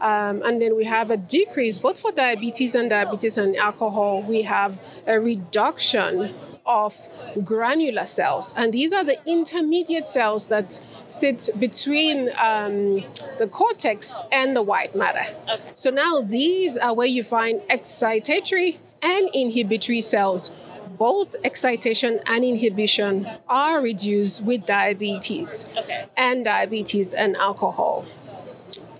Um, 0.00 0.42
and 0.44 0.60
then 0.60 0.76
we 0.76 0.84
have 0.84 1.10
a 1.10 1.16
decrease 1.16 1.78
both 1.78 2.00
for 2.00 2.12
diabetes 2.12 2.74
and 2.74 2.90
diabetes 2.90 3.38
and 3.38 3.56
alcohol. 3.56 4.22
We 4.22 4.42
have 4.42 4.80
a 5.06 5.18
reduction 5.18 6.34
of 6.66 6.96
granular 7.44 8.06
cells. 8.06 8.54
And 8.56 8.72
these 8.72 8.92
are 8.92 9.04
the 9.04 9.18
intermediate 9.26 10.06
cells 10.06 10.46
that 10.48 10.80
sit 11.06 11.50
between 11.58 12.30
um, 12.38 13.04
the 13.38 13.48
cortex 13.50 14.20
and 14.32 14.56
the 14.56 14.62
white 14.62 14.94
matter. 14.94 15.24
Okay. 15.52 15.70
So 15.74 15.90
now 15.90 16.20
these 16.20 16.78
are 16.78 16.94
where 16.94 17.06
you 17.06 17.22
find 17.22 17.60
excitatory 17.62 18.78
and 19.02 19.28
inhibitory 19.34 20.00
cells. 20.00 20.50
Both 20.98 21.34
excitation 21.42 22.20
and 22.26 22.44
inhibition 22.44 23.28
are 23.48 23.82
reduced 23.82 24.44
with 24.44 24.64
diabetes 24.64 25.66
okay. 25.76 26.06
and 26.16 26.44
diabetes 26.44 27.12
and 27.12 27.36
alcohol. 27.36 28.06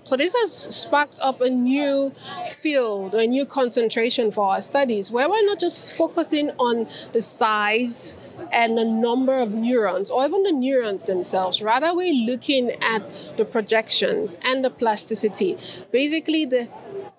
So 0.05 0.15
this 0.15 0.35
has 0.35 0.53
sparked 0.53 1.17
up 1.19 1.41
a 1.41 1.49
new 1.49 2.11
field, 2.45 3.15
a 3.15 3.25
new 3.25 3.43
concentration 3.43 4.29
for 4.29 4.45
our 4.45 4.61
studies, 4.61 5.11
where 5.11 5.27
we're 5.27 5.43
not 5.43 5.59
just 5.59 5.97
focusing 5.97 6.51
on 6.59 6.87
the 7.11 7.21
size 7.21 8.15
and 8.51 8.77
the 8.77 8.85
number 8.85 9.35
of 9.39 9.55
neurons 9.55 10.11
or 10.11 10.23
even 10.23 10.43
the 10.43 10.51
neurons 10.51 11.05
themselves. 11.05 11.59
Rather, 11.59 11.95
we're 11.95 12.13
looking 12.13 12.69
at 12.83 13.33
the 13.35 13.45
projections 13.45 14.37
and 14.43 14.63
the 14.63 14.69
plasticity. 14.69 15.57
Basically, 15.91 16.45
the 16.45 16.69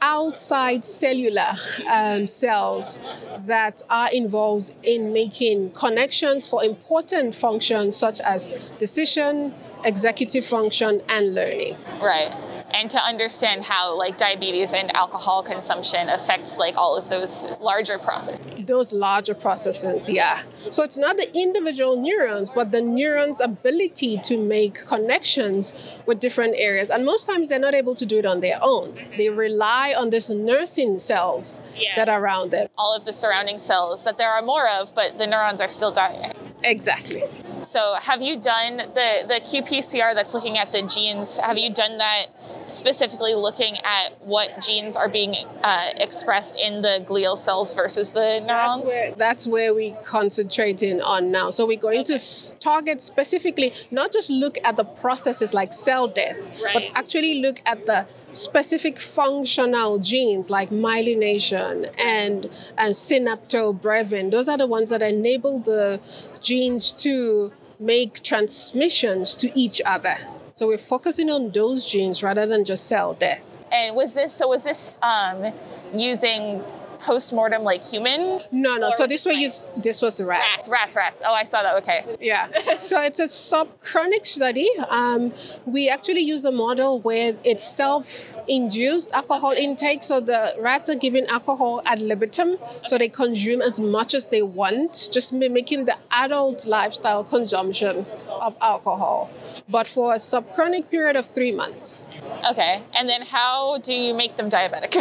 outside 0.01 0.85
cellular 0.85 1.55
um, 1.93 2.29
cells 2.29 3.01
that 3.41 3.83
are 3.91 4.13
involved 4.13 4.73
in 4.85 5.13
making 5.13 5.73
connections 5.73 6.47
for 6.47 6.63
important 6.63 7.35
functions 7.35 7.97
such 7.97 8.21
as 8.21 8.73
decision, 8.79 9.53
executive 9.85 10.45
function, 10.45 11.01
and 11.09 11.35
learning. 11.35 11.77
Right 12.01 12.33
and 12.77 12.91
to 12.91 12.99
understand 12.99 13.63
how 13.63 13.97
like 13.97 14.19
diabetes 14.19 14.73
and 14.75 14.95
alcohol 14.95 15.43
consumption 15.43 16.09
affects 16.09 16.59
like 16.59 16.77
all 16.77 16.95
of 16.97 17.09
those 17.09 17.47
larger 17.61 17.99
processes. 17.99 18.49
Those 18.67 18.93
larger 18.93 19.35
processes 19.35 20.09
yeah. 20.11 20.43
So 20.71 20.83
it's 20.83 20.99
not 20.99 21.17
the 21.17 21.35
individual 21.35 21.97
neurons 21.97 22.51
but 22.51 22.73
the 22.73 22.83
neurons 22.83 23.41
ability 23.41 24.19
to 24.25 24.37
make 24.39 24.87
connections 24.87 25.75
with 26.05 26.21
different 26.21 26.55
areas. 26.59 26.91
And 26.91 27.05
most 27.05 27.27
times 27.27 27.49
they're 27.49 27.59
not 27.59 27.75
able 27.75 27.95
to 27.95 28.05
do 28.05 28.19
it 28.19 28.27
on 28.27 28.41
their 28.41 28.59
own. 28.61 28.95
They 29.17 29.31
rely 29.31 29.95
on 29.97 30.11
these 30.11 30.29
nursing 30.29 30.99
cells 30.99 31.63
yeah. 31.77 31.97
that 31.97 32.09
are 32.09 32.21
around 32.21 32.51
them. 32.51 32.69
All 32.77 32.95
of 32.95 33.05
the 33.05 33.13
surrounding 33.13 33.59
cells 33.59 34.05
that 34.05 34.19
there 34.19 34.31
are 34.31 34.43
more 34.43 34.69
of 34.69 34.95
but 34.95 35.17
the 35.17 35.27
neurons 35.27 35.61
are 35.61 35.69
still 35.69 35.93
dying. 35.93 36.33
Exactly. 36.63 37.23
So 37.63 37.95
have 38.01 38.21
you 38.23 38.39
done 38.41 38.77
the 38.77 39.25
the 39.27 39.41
qpcr 39.51 40.15
that's 40.15 40.35
looking 40.35 40.59
at 40.59 40.73
the 40.73 40.83
genes 40.83 41.39
have 41.39 41.59
you 41.59 41.73
done 41.73 41.99
that 41.99 42.27
specifically 42.69 43.35
looking 43.35 43.77
at 43.85 44.21
what 44.21 44.61
genes 44.61 44.97
are 44.97 45.09
being 45.09 45.35
uh, 45.63 45.91
expressed 45.97 46.59
in 46.59 46.83
the 46.83 47.05
glial 47.07 47.37
cells 47.37 47.75
versus 47.75 48.13
the 48.13 48.41
neurons? 48.41 48.81
That's 48.81 48.87
where, 48.87 49.11
that's 49.13 49.47
where 49.47 49.75
we 49.75 49.95
concentrating 50.05 51.01
on 51.01 51.31
now. 51.31 51.51
So 51.51 51.67
we're 51.67 51.79
going 51.79 52.01
okay. 52.01 52.17
to 52.17 52.59
target 52.59 53.01
specifically, 53.01 53.73
not 53.91 54.13
just 54.13 54.31
look 54.31 54.59
at 54.65 54.77
the 54.77 54.85
processes 54.85 55.55
like 55.55 55.73
cell 55.73 56.09
death, 56.09 56.51
right. 56.63 56.75
but 56.75 56.91
actually 56.99 57.41
look 57.41 57.61
at 57.67 57.87
the 57.87 58.07
specific 58.33 58.99
functional 58.99 59.99
genes 59.99 60.51
like 60.51 60.71
myelination 60.71 61.93
and, 61.99 62.45
and 62.77 62.95
synaptobrevin. 62.95 64.31
Those 64.31 64.49
are 64.49 64.59
the 64.59 64.67
ones 64.67 64.91
that 64.91 65.03
enable 65.03 65.61
the 65.61 66.01
genes 66.41 66.93
to 67.03 67.53
make 67.79 68.23
transmissions 68.23 69.35
to 69.37 69.59
each 69.59 69.81
other. 69.85 70.17
So 70.59 70.69
we're 70.69 70.79
focusing 70.79 71.29
on 71.29 71.51
those 71.51 71.85
genes 71.85 72.23
rather 72.23 72.47
than 72.47 72.65
just 72.65 72.87
cell 72.87 73.13
death. 73.13 73.63
And 73.71 73.95
was 73.95 74.15
this 74.15 74.33
so? 74.33 74.49
Was 74.49 74.63
this 74.63 74.99
um, 75.03 75.53
using 75.95 76.65
post-mortem 76.99 77.63
like 77.63 77.85
human? 77.85 78.41
No, 78.51 78.77
no. 78.77 78.91
So 78.95 79.07
this 79.07 79.25
was 79.27 79.65
this 79.77 80.03
was 80.03 80.23
rats. 80.23 80.69
Rats, 80.69 80.69
rats, 80.71 80.97
rats. 80.97 81.23
Oh, 81.25 81.35
I 81.35 81.45
saw 81.45 81.63
that. 81.63 81.77
Okay. 81.79 82.17
Yeah. 82.21 82.47
so 82.77 83.01
it's 83.01 83.19
a 83.19 83.25
subchronic 83.25 84.27
study. 84.27 84.69
Um, 84.89 85.33
we 85.65 85.89
actually 85.89 86.21
use 86.21 86.45
a 86.45 86.53
model 86.53 87.01
where 87.01 87.35
it's 87.45 87.65
self-induced 87.65 89.13
alcohol 89.13 89.53
intake. 89.53 90.03
So 90.03 90.21
the 90.21 90.55
rats 90.59 90.89
are 90.91 90.97
given 90.97 91.27
alcohol 91.27 91.83
ad 91.85 92.01
libitum, 92.01 92.57
so 92.87 92.99
they 92.99 93.09
consume 93.09 93.63
as 93.63 93.81
much 93.81 94.15
as 94.15 94.29
they 94.29 94.43
want, 94.43 95.09
just 95.13 95.33
mimicking 95.33 95.85
the 95.85 95.97
adult 96.11 96.67
lifestyle 96.67 97.25
consumption 97.25 98.07
of 98.29 98.57
alcohol 98.61 99.31
but 99.69 99.87
for 99.87 100.13
a 100.13 100.17
subchronic 100.17 100.91
period 100.91 101.17
of 101.17 101.27
three 101.27 101.53
months. 101.53 102.09
Okay, 102.51 102.83
and 102.95 103.09
then 103.09 103.23
how 103.23 103.79
do 103.79 103.93
you 103.93 104.15
make 104.15 104.37
them 104.37 104.49
diabetic? 104.49 104.95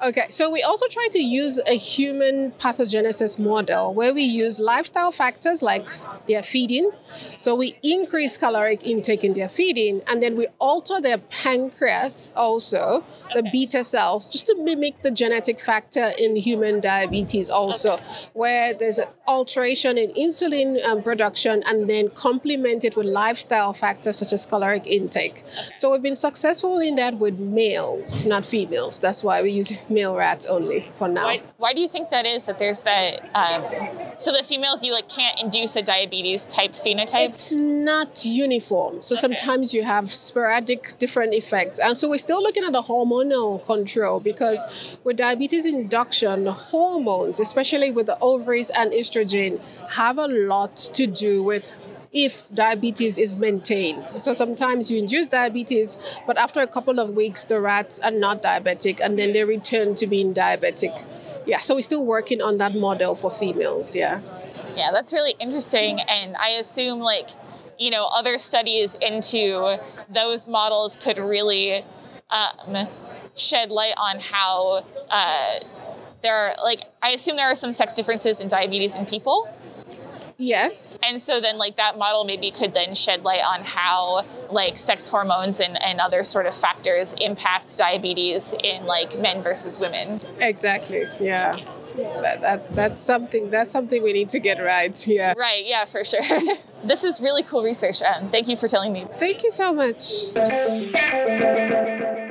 okay, 0.06 0.26
so 0.28 0.50
we 0.50 0.62
also 0.62 0.86
try 0.88 1.08
to 1.12 1.15
use 1.22 1.60
a 1.66 1.76
human 1.76 2.52
pathogenesis 2.52 3.38
model 3.38 3.94
where 3.94 4.12
we 4.14 4.22
use 4.22 4.60
lifestyle 4.60 5.12
factors 5.12 5.62
like 5.62 5.88
their 6.26 6.42
feeding. 6.42 6.90
So 7.36 7.54
we 7.54 7.78
increase 7.82 8.36
caloric 8.36 8.84
intake 8.86 9.24
in 9.24 9.32
their 9.34 9.48
feeding, 9.48 10.02
and 10.06 10.22
then 10.22 10.36
we 10.36 10.46
alter 10.58 11.00
their 11.00 11.18
pancreas 11.18 12.32
also, 12.36 13.04
the 13.34 13.40
Okay. 13.40 13.50
beta 13.52 13.84
cells, 13.84 14.28
just 14.28 14.46
to 14.46 14.56
mimic 14.58 15.02
the 15.02 15.10
genetic 15.10 15.60
factor 15.60 16.12
in 16.18 16.36
human 16.36 16.80
diabetes 16.80 17.48
also, 17.50 17.98
where 18.32 18.74
there's 18.74 18.98
an 18.98 19.06
alteration 19.26 19.96
in 19.98 20.10
insulin 20.12 20.84
um, 20.84 21.02
production 21.02 21.62
and 21.66 21.88
then 21.88 22.08
complement 22.10 22.84
it 22.84 22.96
with 22.96 23.06
lifestyle 23.06 23.72
factors 23.72 24.16
such 24.16 24.32
as 24.32 24.46
caloric 24.46 24.86
intake. 24.86 25.44
So 25.78 25.92
we've 25.92 26.02
been 26.02 26.14
successful 26.14 26.78
in 26.78 26.94
that 26.96 27.18
with 27.18 27.38
males, 27.38 28.24
not 28.26 28.44
females. 28.44 29.00
That's 29.00 29.22
why 29.22 29.42
we 29.42 29.50
use 29.52 29.78
male 29.88 30.16
rats 30.16 30.46
only 30.46 30.88
for 30.94 31.05
now. 31.14 31.24
Why, 31.24 31.42
why 31.56 31.72
do 31.72 31.80
you 31.80 31.88
think 31.88 32.10
that 32.10 32.26
is? 32.26 32.46
That 32.46 32.58
there's 32.58 32.82
that. 32.82 33.20
Um, 33.34 33.62
so 34.18 34.32
the 34.32 34.42
females, 34.42 34.82
you 34.82 34.92
like 34.92 35.08
can't 35.08 35.40
induce 35.42 35.76
a 35.76 35.82
diabetes 35.82 36.44
type 36.44 36.72
phenotype. 36.72 37.28
It's 37.28 37.52
not 37.52 38.24
uniform. 38.24 39.02
So 39.02 39.14
sometimes 39.14 39.74
you 39.74 39.82
have 39.82 40.10
sporadic 40.10 40.98
different 40.98 41.34
effects. 41.34 41.78
And 41.78 41.96
so 41.96 42.08
we're 42.08 42.18
still 42.18 42.42
looking 42.42 42.64
at 42.64 42.72
the 42.72 42.82
hormonal 42.82 43.64
control 43.64 44.20
because 44.20 44.98
with 45.04 45.16
diabetes 45.16 45.66
induction, 45.66 46.46
hormones, 46.46 47.40
especially 47.40 47.90
with 47.90 48.06
the 48.06 48.18
ovaries 48.20 48.70
and 48.70 48.92
estrogen, 48.92 49.60
have 49.90 50.18
a 50.18 50.26
lot 50.26 50.76
to 50.76 51.06
do 51.06 51.42
with 51.42 51.78
if 52.12 52.52
diabetes 52.54 53.18
is 53.18 53.36
maintained. 53.36 54.10
So 54.10 54.32
sometimes 54.32 54.90
you 54.90 54.98
induce 54.98 55.26
diabetes, 55.26 55.96
but 56.26 56.38
after 56.38 56.60
a 56.60 56.66
couple 56.66 56.98
of 56.98 57.10
weeks, 57.10 57.44
the 57.44 57.60
rats 57.60 57.98
are 58.00 58.10
not 58.10 58.42
diabetic 58.42 59.00
and 59.00 59.18
then 59.18 59.32
they 59.32 59.44
return 59.44 59.94
to 59.96 60.06
being 60.06 60.32
diabetic. 60.32 61.02
Yeah, 61.46 61.58
so 61.58 61.74
we're 61.76 61.82
still 61.82 62.04
working 62.04 62.42
on 62.42 62.58
that 62.58 62.74
model 62.74 63.14
for 63.14 63.30
females. 63.30 63.94
Yeah. 63.94 64.20
Yeah, 64.74 64.90
that's 64.92 65.12
really 65.12 65.34
interesting. 65.38 66.00
And 66.00 66.36
I 66.36 66.50
assume, 66.50 67.00
like, 67.00 67.30
you 67.78 67.90
know, 67.90 68.06
other 68.06 68.36
studies 68.38 68.94
into 68.96 69.78
those 70.10 70.48
models 70.48 70.96
could 70.96 71.18
really 71.18 71.84
um, 72.30 72.88
shed 73.34 73.70
light 73.70 73.94
on 73.96 74.18
how 74.18 74.84
uh, 75.08 75.60
there 76.22 76.36
are, 76.36 76.54
like, 76.62 76.82
I 77.02 77.10
assume 77.10 77.36
there 77.36 77.50
are 77.50 77.54
some 77.54 77.72
sex 77.72 77.94
differences 77.94 78.40
in 78.40 78.48
diabetes 78.48 78.96
in 78.96 79.06
people. 79.06 79.48
Yes. 80.38 80.98
And 81.02 81.20
so 81.20 81.40
then, 81.40 81.58
like, 81.58 81.76
that 81.76 81.96
model 81.98 82.24
maybe 82.24 82.50
could 82.50 82.74
then 82.74 82.94
shed 82.94 83.24
light 83.24 83.42
on 83.42 83.64
how, 83.64 84.24
like, 84.50 84.76
sex 84.76 85.08
hormones 85.08 85.60
and, 85.60 85.80
and 85.82 86.00
other 86.00 86.22
sort 86.22 86.46
of 86.46 86.54
factors 86.54 87.14
impact 87.20 87.76
diabetes 87.78 88.54
in, 88.62 88.84
like, 88.84 89.18
men 89.18 89.42
versus 89.42 89.80
women. 89.80 90.20
Exactly. 90.40 91.02
Yeah. 91.20 91.54
That, 91.96 92.42
that 92.42 92.74
that's 92.76 93.00
something 93.00 93.48
that's 93.48 93.70
something 93.70 94.02
we 94.02 94.12
need 94.12 94.28
to 94.30 94.38
get 94.38 94.62
right. 94.62 94.94
Yeah. 95.16 95.32
Right, 95.36 95.64
yeah, 95.64 95.86
for 95.86 96.04
sure. 96.04 96.20
this 96.84 97.04
is 97.04 97.22
really 97.22 97.42
cool 97.42 97.62
research. 97.62 98.02
Um, 98.02 98.28
thank 98.28 98.48
you 98.48 98.56
for 98.56 98.68
telling 98.68 98.92
me. 98.92 99.06
Thank 99.18 99.42
you 99.42 99.50
so 99.50 99.72
much. 99.72 100.34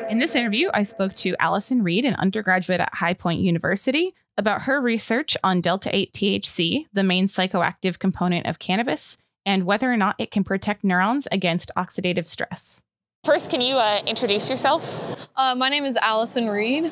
In 0.09 0.19
this 0.19 0.35
interview, 0.35 0.69
I 0.73 0.83
spoke 0.83 1.15
to 1.15 1.35
Allison 1.39 1.83
Reed, 1.83 2.05
an 2.05 2.13
undergraduate 2.15 2.79
at 2.79 2.93
High 2.93 3.15
Point 3.15 3.39
University, 3.39 4.13
about 4.37 4.63
her 4.63 4.81
research 4.81 5.37
on 5.43 5.61
Delta 5.61 5.95
8 5.95 6.13
THC, 6.13 6.85
the 6.93 7.03
main 7.03 7.27
psychoactive 7.27 7.99
component 7.99 8.45
of 8.45 8.59
cannabis, 8.59 9.17
and 9.45 9.65
whether 9.65 9.91
or 9.91 9.97
not 9.97 10.15
it 10.17 10.31
can 10.31 10.43
protect 10.43 10.83
neurons 10.83 11.27
against 11.31 11.71
oxidative 11.77 12.27
stress. 12.27 12.81
First, 13.23 13.49
can 13.49 13.61
you 13.61 13.75
uh, 13.77 14.01
introduce 14.05 14.49
yourself? 14.49 15.01
Uh, 15.35 15.55
my 15.55 15.69
name 15.69 15.85
is 15.85 15.95
Allison 15.97 16.47
Reed. 16.47 16.91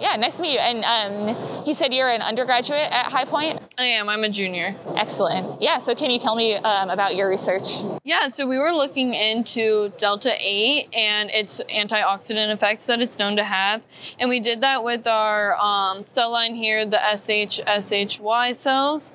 Yeah, 0.00 0.16
nice 0.16 0.36
to 0.36 0.42
meet 0.42 0.54
you. 0.54 0.58
And 0.58 0.84
um, 0.84 1.64
he 1.64 1.74
said 1.74 1.92
you're 1.92 2.08
an 2.08 2.22
undergraduate 2.22 2.88
at 2.90 3.06
High 3.06 3.24
Point. 3.24 3.60
I 3.78 3.84
am. 3.84 4.08
I'm 4.08 4.24
a 4.24 4.28
junior. 4.28 4.76
Excellent. 4.96 5.60
Yeah, 5.60 5.78
so 5.78 5.94
can 5.94 6.10
you 6.10 6.18
tell 6.18 6.34
me 6.34 6.54
um, 6.56 6.90
about 6.90 7.16
your 7.16 7.28
research? 7.28 7.84
Yeah, 8.02 8.28
so 8.28 8.46
we 8.46 8.58
were 8.58 8.72
looking 8.72 9.14
into 9.14 9.92
Delta 9.98 10.34
8 10.38 10.88
and 10.94 11.30
its 11.30 11.60
antioxidant 11.70 12.52
effects 12.52 12.86
that 12.86 13.00
it's 13.00 13.18
known 13.18 13.36
to 13.36 13.44
have. 13.44 13.84
And 14.18 14.28
we 14.28 14.40
did 14.40 14.62
that 14.62 14.84
with 14.84 15.06
our 15.06 15.54
um, 15.56 16.04
cell 16.04 16.30
line 16.30 16.54
here, 16.54 16.84
the 16.84 16.96
SHSHY 16.96 18.54
cells. 18.54 19.12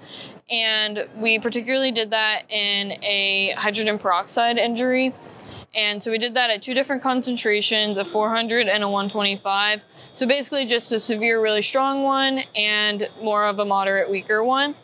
And 0.50 1.08
we 1.18 1.40
particularly 1.40 1.92
did 1.92 2.12
that 2.12 2.44
in 2.50 2.92
a 3.04 3.54
hydrogen 3.58 3.98
peroxide 3.98 4.58
injury. 4.58 5.14
And 5.76 6.02
so 6.02 6.10
we 6.10 6.18
did 6.18 6.36
that 6.36 6.50
at 6.50 6.62
two 6.62 6.74
different 6.74 7.04
concentrations, 7.04 7.98
a 7.98 8.06
400 8.06 8.68
and 8.68 8.84
a 8.84 8.90
125. 8.90 9.84
So 10.14 10.26
basically 10.26 10.66
just 10.66 10.92
a 10.94 11.00
severe, 11.00 11.42
really 11.42 11.62
strong 11.62 12.04
one 12.04 12.40
and 12.56 13.10
more 13.22 13.46
of 13.46 13.60
a 13.60 13.66
moderate, 13.66 14.10
weaker 14.10 14.42
one. 14.44 14.76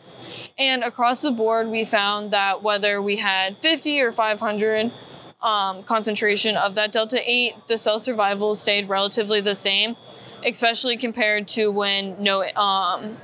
And 0.58 0.84
across 0.84 1.22
the 1.22 1.30
board, 1.30 1.68
we 1.68 1.84
found 1.84 2.30
that 2.32 2.62
whether 2.62 3.00
we 3.00 3.16
had 3.16 3.56
50 3.58 4.00
or 4.00 4.12
500 4.12 4.92
um, 5.40 5.82
concentration 5.84 6.56
of 6.56 6.74
that 6.74 6.92
delta 6.92 7.18
8, 7.24 7.54
the 7.68 7.78
cell 7.78 7.98
survival 7.98 8.54
stayed 8.54 8.88
relatively 8.88 9.40
the 9.40 9.54
same, 9.54 9.96
especially 10.46 10.96
compared 10.98 11.48
to 11.48 11.70
when 11.70 12.22
no 12.22 12.44
um, 12.54 13.16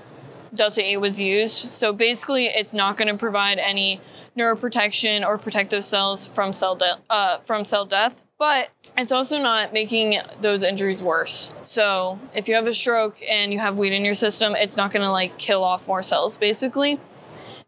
delta 0.55 0.83
8 0.83 0.97
was 0.97 1.21
used. 1.21 1.69
So 1.69 1.93
basically, 1.93 2.47
it's 2.47 2.73
not 2.73 2.97
going 2.97 3.09
to 3.09 3.19
provide 3.19 3.59
any 3.59 4.01
neuroprotection 4.39 5.27
or 5.27 5.37
protect 5.37 5.71
those 5.71 5.87
cells 5.87 6.27
from 6.27 6.53
cell 6.53 6.77
de- 6.77 6.99
uh, 7.11 7.41
from 7.41 7.65
cell 7.65 7.85
death, 7.85 8.25
but 8.39 8.71
it's 8.97 9.13
also 9.13 9.39
not 9.39 9.73
making 9.73 10.19
those 10.41 10.63
injuries 10.63 11.03
worse. 11.03 11.53
So 11.65 12.19
if 12.35 12.49
you 12.49 12.55
have 12.55 12.67
a 12.67 12.75
stroke 12.75 13.17
and 13.29 13.53
you 13.53 13.59
have 13.59 13.77
weed 13.77 13.93
in 13.93 14.05
your 14.05 14.15
system, 14.15 14.55
it's 14.55 14.77
not 14.77 14.93
going 14.93 15.03
to 15.03 15.11
like 15.11 15.39
kill 15.39 15.63
off 15.63 15.87
more 15.87 16.03
cells, 16.03 16.37
basically. 16.37 17.01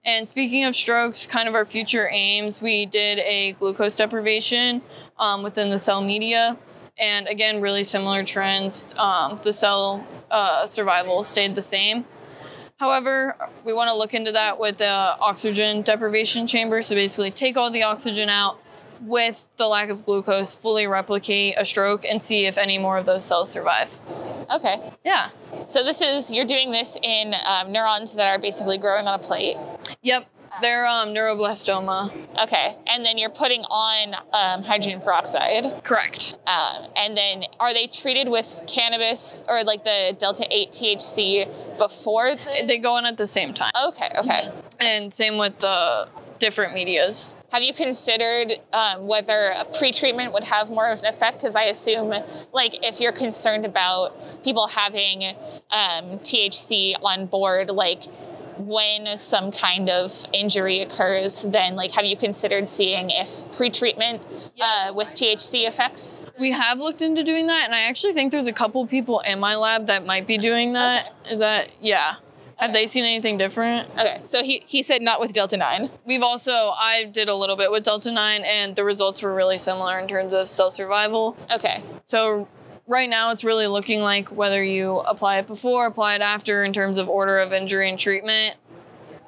And 0.04 0.28
speaking 0.28 0.64
of 0.64 0.74
strokes, 0.74 1.26
kind 1.26 1.48
of 1.48 1.54
our 1.54 1.66
future 1.66 2.08
aims, 2.10 2.62
we 2.62 2.86
did 2.86 3.18
a 3.18 3.52
glucose 3.52 3.96
deprivation 3.96 4.80
um, 5.18 5.42
within 5.42 5.70
the 5.70 5.78
cell 5.78 6.02
media. 6.02 6.56
And 6.98 7.26
again, 7.28 7.60
really 7.60 7.84
similar 7.84 8.24
trends. 8.24 8.86
Um, 8.96 9.36
the 9.42 9.52
cell 9.52 10.06
uh, 10.30 10.66
survival 10.66 11.22
stayed 11.22 11.54
the 11.54 11.62
same. 11.62 12.06
However, 12.80 13.36
we 13.66 13.74
want 13.74 13.90
to 13.90 13.94
look 13.94 14.14
into 14.14 14.32
that 14.32 14.58
with 14.58 14.78
the 14.78 14.88
oxygen 14.88 15.82
deprivation 15.82 16.46
chamber. 16.46 16.80
So 16.80 16.94
basically, 16.94 17.30
take 17.30 17.58
all 17.58 17.70
the 17.70 17.82
oxygen 17.82 18.30
out 18.30 18.58
with 19.02 19.46
the 19.58 19.66
lack 19.66 19.90
of 19.90 20.06
glucose, 20.06 20.54
fully 20.54 20.86
replicate 20.86 21.56
a 21.58 21.64
stroke, 21.66 22.06
and 22.06 22.24
see 22.24 22.46
if 22.46 22.56
any 22.56 22.78
more 22.78 22.96
of 22.96 23.04
those 23.04 23.22
cells 23.22 23.50
survive. 23.50 23.98
Okay. 24.50 24.92
Yeah. 25.04 25.28
So 25.66 25.84
this 25.84 26.00
is, 26.00 26.32
you're 26.32 26.46
doing 26.46 26.72
this 26.72 26.96
in 27.02 27.34
um, 27.46 27.70
neurons 27.70 28.14
that 28.14 28.28
are 28.28 28.38
basically 28.38 28.78
growing 28.78 29.06
on 29.06 29.20
a 29.20 29.22
plate. 29.22 29.58
Yep. 30.00 30.24
They're 30.60 30.86
um, 30.86 31.08
neuroblastoma. 31.10 32.12
Okay. 32.42 32.76
And 32.86 33.04
then 33.04 33.18
you're 33.18 33.30
putting 33.30 33.62
on 33.62 34.14
um, 34.32 34.62
hydrogen 34.62 35.00
peroxide. 35.00 35.82
Correct. 35.84 36.34
Um, 36.46 36.86
and 36.96 37.16
then 37.16 37.44
are 37.58 37.72
they 37.72 37.86
treated 37.86 38.28
with 38.28 38.62
cannabis 38.66 39.44
or 39.48 39.64
like 39.64 39.84
the 39.84 40.16
delta 40.18 40.46
8 40.50 40.70
THC 40.70 41.78
before 41.78 42.34
the. 42.34 42.64
They 42.66 42.78
go 42.78 42.96
in 42.98 43.06
at 43.06 43.16
the 43.16 43.26
same 43.26 43.54
time. 43.54 43.72
Okay, 43.88 44.10
okay. 44.18 44.50
And 44.78 45.12
same 45.12 45.38
with 45.38 45.58
the 45.58 46.08
different 46.38 46.74
medias. 46.74 47.36
Have 47.52 47.62
you 47.64 47.74
considered 47.74 48.54
um, 48.72 49.08
whether 49.08 49.52
a 49.56 49.64
pretreatment 49.64 50.32
would 50.32 50.44
have 50.44 50.70
more 50.70 50.90
of 50.90 51.00
an 51.00 51.06
effect? 51.06 51.38
Because 51.38 51.56
I 51.56 51.64
assume, 51.64 52.14
like, 52.52 52.84
if 52.84 53.00
you're 53.00 53.12
concerned 53.12 53.66
about 53.66 54.44
people 54.44 54.68
having 54.68 55.24
um, 55.70 56.20
THC 56.20 56.94
on 57.02 57.26
board, 57.26 57.68
like, 57.70 58.04
when 58.66 59.16
some 59.16 59.50
kind 59.52 59.88
of 59.88 60.26
injury 60.32 60.80
occurs, 60.80 61.42
then, 61.42 61.76
like, 61.76 61.92
have 61.92 62.04
you 62.04 62.16
considered 62.16 62.68
seeing 62.68 63.10
if 63.10 63.28
pretreatment 63.52 64.20
uh, 64.60 64.92
with 64.94 65.08
THC 65.08 65.66
effects? 65.66 66.24
We 66.38 66.52
have 66.52 66.78
looked 66.78 67.02
into 67.02 67.22
doing 67.22 67.46
that, 67.48 67.64
and 67.64 67.74
I 67.74 67.80
actually 67.82 68.12
think 68.12 68.32
there's 68.32 68.46
a 68.46 68.52
couple 68.52 68.86
people 68.86 69.20
in 69.20 69.40
my 69.40 69.56
lab 69.56 69.86
that 69.86 70.04
might 70.04 70.26
be 70.26 70.38
doing 70.38 70.74
that. 70.74 71.12
That, 71.38 71.70
yeah. 71.80 72.16
Have 72.56 72.74
they 72.74 72.86
seen 72.88 73.04
anything 73.04 73.38
different? 73.38 73.88
Okay, 73.92 74.20
so 74.24 74.42
he, 74.42 74.62
he 74.66 74.82
said 74.82 75.00
not 75.00 75.18
with 75.18 75.32
Delta 75.32 75.56
9. 75.56 75.88
We've 76.04 76.22
also, 76.22 76.52
I 76.52 77.04
did 77.10 77.30
a 77.30 77.34
little 77.34 77.56
bit 77.56 77.70
with 77.70 77.84
Delta 77.84 78.12
9, 78.12 78.42
and 78.42 78.76
the 78.76 78.84
results 78.84 79.22
were 79.22 79.34
really 79.34 79.56
similar 79.56 79.98
in 79.98 80.06
terms 80.06 80.34
of 80.34 80.46
cell 80.46 80.70
survival. 80.70 81.38
Okay, 81.50 81.82
So 82.08 82.48
right 82.90 83.08
now 83.08 83.30
it's 83.30 83.44
really 83.44 83.68
looking 83.68 84.00
like 84.00 84.30
whether 84.30 84.62
you 84.62 84.98
apply 84.98 85.38
it 85.38 85.46
before, 85.46 85.86
apply 85.86 86.16
it 86.16 86.20
after 86.20 86.64
in 86.64 86.72
terms 86.72 86.98
of 86.98 87.08
order 87.08 87.38
of 87.38 87.52
injury 87.52 87.88
and 87.88 87.98
treatment. 87.98 88.56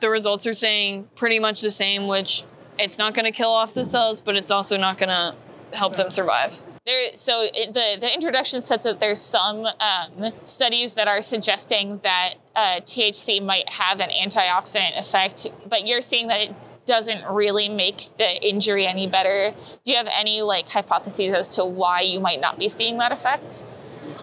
The 0.00 0.10
results 0.10 0.46
are 0.48 0.54
saying 0.54 1.08
pretty 1.14 1.38
much 1.38 1.60
the 1.60 1.70
same, 1.70 2.08
which 2.08 2.42
it's 2.78 2.98
not 2.98 3.14
going 3.14 3.24
to 3.24 3.30
kill 3.30 3.50
off 3.50 3.72
the 3.72 3.84
cells, 3.84 4.20
but 4.20 4.34
it's 4.34 4.50
also 4.50 4.76
not 4.76 4.98
going 4.98 5.10
to 5.10 5.34
help 5.76 5.94
them 5.96 6.10
survive. 6.10 6.60
There, 6.84 7.12
so 7.14 7.46
it, 7.54 7.72
the 7.72 7.98
the 8.00 8.12
introduction 8.12 8.60
says 8.60 8.82
that 8.82 8.98
there's 8.98 9.20
some 9.20 9.66
um, 9.66 10.32
studies 10.42 10.94
that 10.94 11.06
are 11.06 11.22
suggesting 11.22 12.00
that 12.02 12.34
uh, 12.56 12.80
THC 12.80 13.40
might 13.40 13.68
have 13.68 14.00
an 14.00 14.08
antioxidant 14.10 14.98
effect, 14.98 15.46
but 15.68 15.86
you're 15.86 16.00
seeing 16.00 16.26
that 16.26 16.40
it 16.40 16.54
doesn't 16.86 17.24
really 17.32 17.68
make 17.68 18.08
the 18.18 18.46
injury 18.46 18.86
any 18.86 19.06
better. 19.06 19.54
Do 19.84 19.90
you 19.92 19.96
have 19.98 20.08
any 20.16 20.42
like 20.42 20.68
hypotheses 20.68 21.34
as 21.34 21.48
to 21.50 21.64
why 21.64 22.00
you 22.00 22.20
might 22.20 22.40
not 22.40 22.58
be 22.58 22.68
seeing 22.68 22.98
that 22.98 23.12
effect? 23.12 23.66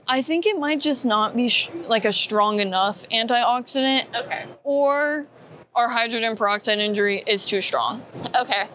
I 0.07 0.21
think 0.21 0.45
it 0.45 0.57
might 0.57 0.81
just 0.81 1.05
not 1.05 1.35
be 1.35 1.49
sh- 1.49 1.69
like 1.87 2.05
a 2.05 2.13
strong 2.13 2.59
enough 2.59 3.07
antioxidant, 3.09 4.05
Okay. 4.15 4.45
or 4.63 5.25
our 5.75 5.87
hydrogen 5.87 6.35
peroxide 6.35 6.79
injury 6.79 7.23
is 7.25 7.45
too 7.45 7.61
strong. 7.61 8.01
Okay. 8.39 8.67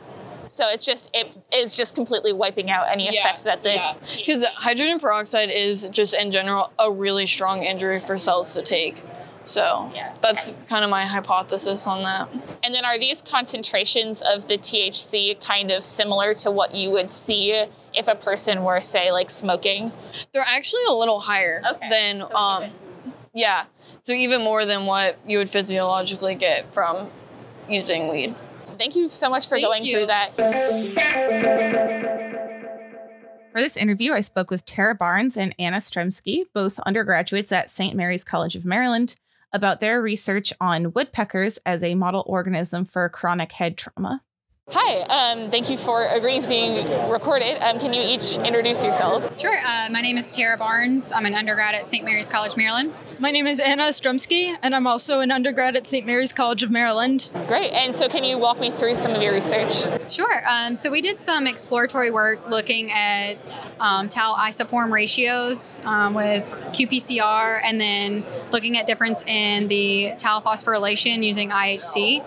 So 0.47 0.69
it's 0.69 0.85
just 0.85 1.11
it 1.15 1.31
is 1.53 1.73
just 1.73 1.95
completely 1.95 2.33
wiping 2.33 2.71
out 2.71 2.87
any 2.91 3.09
effect 3.09 3.45
that 3.45 3.63
the 3.63 3.97
because 4.17 4.45
hydrogen 4.45 5.01
peroxide 5.01 5.51
is 5.51 5.89
just 5.91 6.15
in 6.15 6.31
general 6.31 6.71
a 6.79 6.91
really 6.93 7.27
strong 7.27 7.63
injury 7.63 7.99
for 7.99 8.19
cells 8.19 8.53
to 8.55 8.63
take. 8.63 9.03
So 9.45 9.91
Yeah. 9.95 10.13
that's 10.21 10.53
kind 10.69 10.85
of 10.85 10.91
my 10.91 11.05
hypothesis 11.05 11.87
on 11.87 12.03
that. 12.05 12.29
And 12.63 12.75
then 12.75 12.85
are 12.85 12.99
these 12.99 13.21
concentrations 13.23 14.23
of 14.23 14.49
the 14.49 14.57
THC 14.57 15.35
kind 15.45 15.71
of 15.71 15.85
similar 15.85 16.35
to 16.35 16.51
what 16.51 16.75
you 16.75 16.91
would 16.91 17.11
see 17.11 17.65
if 17.93 18.09
a 18.09 18.15
person 18.15 18.65
were 18.65 18.81
say 18.81 19.13
like 19.13 19.31
smoking? 19.31 19.93
They're 20.33 20.45
actually 20.47 20.85
a 20.89 20.93
little 20.95 21.21
higher 21.21 21.63
Okay. 21.69 21.89
than 21.91 22.21
So 22.29 22.35
um 22.37 22.65
yeah. 23.35 23.65
So 24.05 24.13
even 24.13 24.43
more 24.43 24.65
than 24.65 24.87
what 24.87 25.17
you 25.27 25.39
would 25.39 25.51
physiologically 25.51 26.35
get 26.35 26.73
from 26.73 27.11
using 27.69 28.09
weed. 28.11 28.35
Thank 28.79 28.97
you 28.97 29.09
so 29.09 29.29
much 29.31 29.45
for 29.49 29.57
Thank 29.57 29.67
going 29.67 29.85
you. 29.85 29.93
through 29.97 30.07
that. 30.07 31.45
For 33.53 33.61
this 33.61 33.77
interview, 33.77 34.13
I 34.13 34.21
spoke 34.21 34.51
with 34.51 34.67
Tara 34.67 34.95
Barnes 34.97 35.37
and 35.37 35.55
Anna 35.61 35.77
Stremski, 35.77 36.43
both 36.53 36.81
undergraduates 36.81 37.53
at 37.53 37.71
St. 37.71 37.95
Mary's 37.95 38.25
College 38.25 38.57
of 38.57 38.67
Maryland, 38.67 39.15
about 39.55 39.81
their 39.81 40.03
research 40.03 40.53
on 40.61 40.93
woodpeckers 40.93 41.59
as 41.65 41.83
a 41.83 41.95
model 41.95 42.25
organism 42.27 42.85
for 42.85 43.09
chronic 43.09 43.53
head 43.53 43.79
trauma. 43.79 44.21
Hi, 44.71 45.03
um, 45.03 45.51
thank 45.51 45.69
you 45.69 45.77
for 45.77 46.07
agreeing 46.07 46.41
to 46.41 46.49
being 46.49 46.89
recorded. 47.11 47.63
Um, 47.63 47.79
can 47.79 47.93
you 47.93 48.01
each 48.01 48.39
introduce 48.39 48.83
yourselves? 48.83 49.39
Sure. 49.39 49.55
Uh, 49.55 49.89
my 49.93 50.01
name 50.01 50.17
is 50.17 50.35
Tara 50.35 50.57
Barnes. 50.57 51.13
I'm 51.15 51.27
an 51.27 51.35
undergrad 51.35 51.75
at 51.75 51.87
St. 51.87 52.03
Mary's 52.03 52.31
College, 52.31 52.57
Maryland. 52.57 52.91
My 53.19 53.31
name 53.31 53.47
is 53.47 53.61
Anna 53.61 53.85
Strumsky, 53.85 54.57
and 54.63 54.75
I'm 54.75 54.87
also 54.87 55.21
an 55.21 55.31
undergrad 55.31 55.77
at 55.77 55.87
St. 55.87 56.07
Mary's 56.07 56.33
College 56.33 56.63
of 56.63 56.71
Maryland. 56.71 57.31
Great. 57.47 57.73
And 57.73 57.95
so, 57.95 58.09
can 58.09 58.25
you 58.25 58.39
walk 58.39 58.59
me 58.59 58.71
through 58.71 58.95
some 58.95 59.13
of 59.13 59.21
your 59.21 59.35
research? 59.35 59.87
Sure. 60.11 60.43
Um, 60.49 60.75
so 60.75 60.91
we 60.91 61.03
did 61.03 61.21
some 61.21 61.47
exploratory 61.47 62.11
work 62.11 62.49
looking 62.49 62.91
at 62.91 63.35
um, 63.81 64.09
tau 64.09 64.35
isoform 64.39 64.91
ratios 64.91 65.83
um, 65.85 66.15
with 66.15 66.43
qPCR, 66.73 67.61
and 67.63 67.79
then 67.79 68.25
looking 68.51 68.79
at 68.79 68.87
difference 68.87 69.25
in 69.27 69.69
the 69.69 70.15
tau 70.17 70.41
phosphorylation 70.41 71.23
using 71.23 71.51
IHC. 71.51 72.25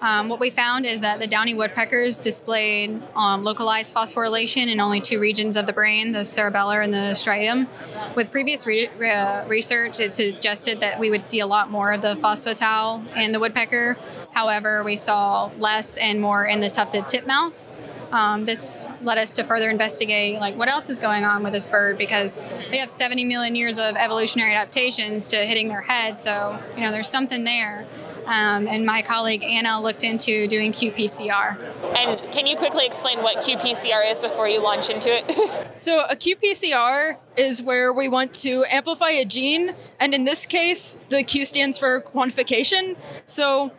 Um, 0.00 0.28
what 0.28 0.40
we 0.40 0.50
found 0.50 0.86
is 0.86 1.00
that 1.00 1.20
the 1.20 1.26
downy 1.26 1.54
woodpeckers 1.54 2.18
displayed 2.18 3.02
um, 3.14 3.44
localized 3.44 3.94
phosphorylation 3.94 4.70
in 4.70 4.80
only 4.80 5.00
two 5.00 5.20
regions 5.20 5.56
of 5.56 5.66
the 5.66 5.72
brain, 5.72 6.12
the 6.12 6.20
cerebellar 6.20 6.82
and 6.82 6.92
the 6.92 7.14
striatum. 7.14 7.66
With 8.14 8.30
previous 8.30 8.66
re- 8.66 8.88
re- 8.98 9.44
research, 9.48 10.00
it 10.00 10.10
suggested 10.10 10.80
that 10.80 10.98
we 10.98 11.10
would 11.10 11.26
see 11.26 11.40
a 11.40 11.46
lot 11.46 11.70
more 11.70 11.92
of 11.92 12.02
the 12.02 12.14
phospho-tau 12.16 13.02
in 13.16 13.32
the 13.32 13.40
woodpecker. 13.40 13.96
However, 14.32 14.84
we 14.84 14.96
saw 14.96 15.50
less 15.58 15.96
and 15.96 16.20
more 16.20 16.44
in 16.44 16.60
the 16.60 16.68
tufted 16.68 17.08
titmouse. 17.08 17.74
Um, 18.12 18.44
this 18.44 18.86
led 19.02 19.18
us 19.18 19.32
to 19.34 19.44
further 19.44 19.68
investigate 19.68 20.38
like 20.40 20.56
what 20.56 20.68
else 20.68 20.90
is 20.90 20.98
going 20.98 21.24
on 21.24 21.42
with 21.42 21.52
this 21.52 21.66
bird 21.66 21.98
because 21.98 22.50
they 22.70 22.78
have 22.78 22.90
70 22.90 23.24
million 23.24 23.54
years 23.54 23.78
of 23.78 23.96
evolutionary 23.96 24.54
adaptations 24.54 25.28
to 25.30 25.36
hitting 25.36 25.68
their 25.68 25.80
head. 25.80 26.20
So 26.20 26.58
you 26.76 26.82
know 26.82 26.92
there's 26.92 27.08
something 27.08 27.44
there. 27.44 27.84
Um, 28.26 28.66
and 28.66 28.84
my 28.84 29.02
colleague 29.02 29.44
Anna 29.44 29.80
looked 29.80 30.02
into 30.04 30.46
doing 30.48 30.72
qPCR. 30.72 31.58
And 31.96 32.32
can 32.32 32.46
you 32.46 32.56
quickly 32.56 32.84
explain 32.84 33.22
what 33.22 33.38
qPCR 33.38 34.10
is 34.10 34.20
before 34.20 34.48
you 34.48 34.60
launch 34.60 34.90
into 34.90 35.10
it? 35.10 35.24
So, 35.76 36.06
a 36.06 36.16
qPCR 36.16 37.18
is 37.36 37.62
where 37.62 37.92
we 37.92 38.08
want 38.08 38.32
to 38.34 38.64
amplify 38.70 39.10
a 39.10 39.26
gene, 39.26 39.74
and 40.00 40.14
in 40.14 40.24
this 40.24 40.46
case, 40.46 40.98
the 41.10 41.22
Q 41.22 41.44
stands 41.44 41.78
for 41.78 42.00
quantification. 42.00 42.96
So, 43.26 43.72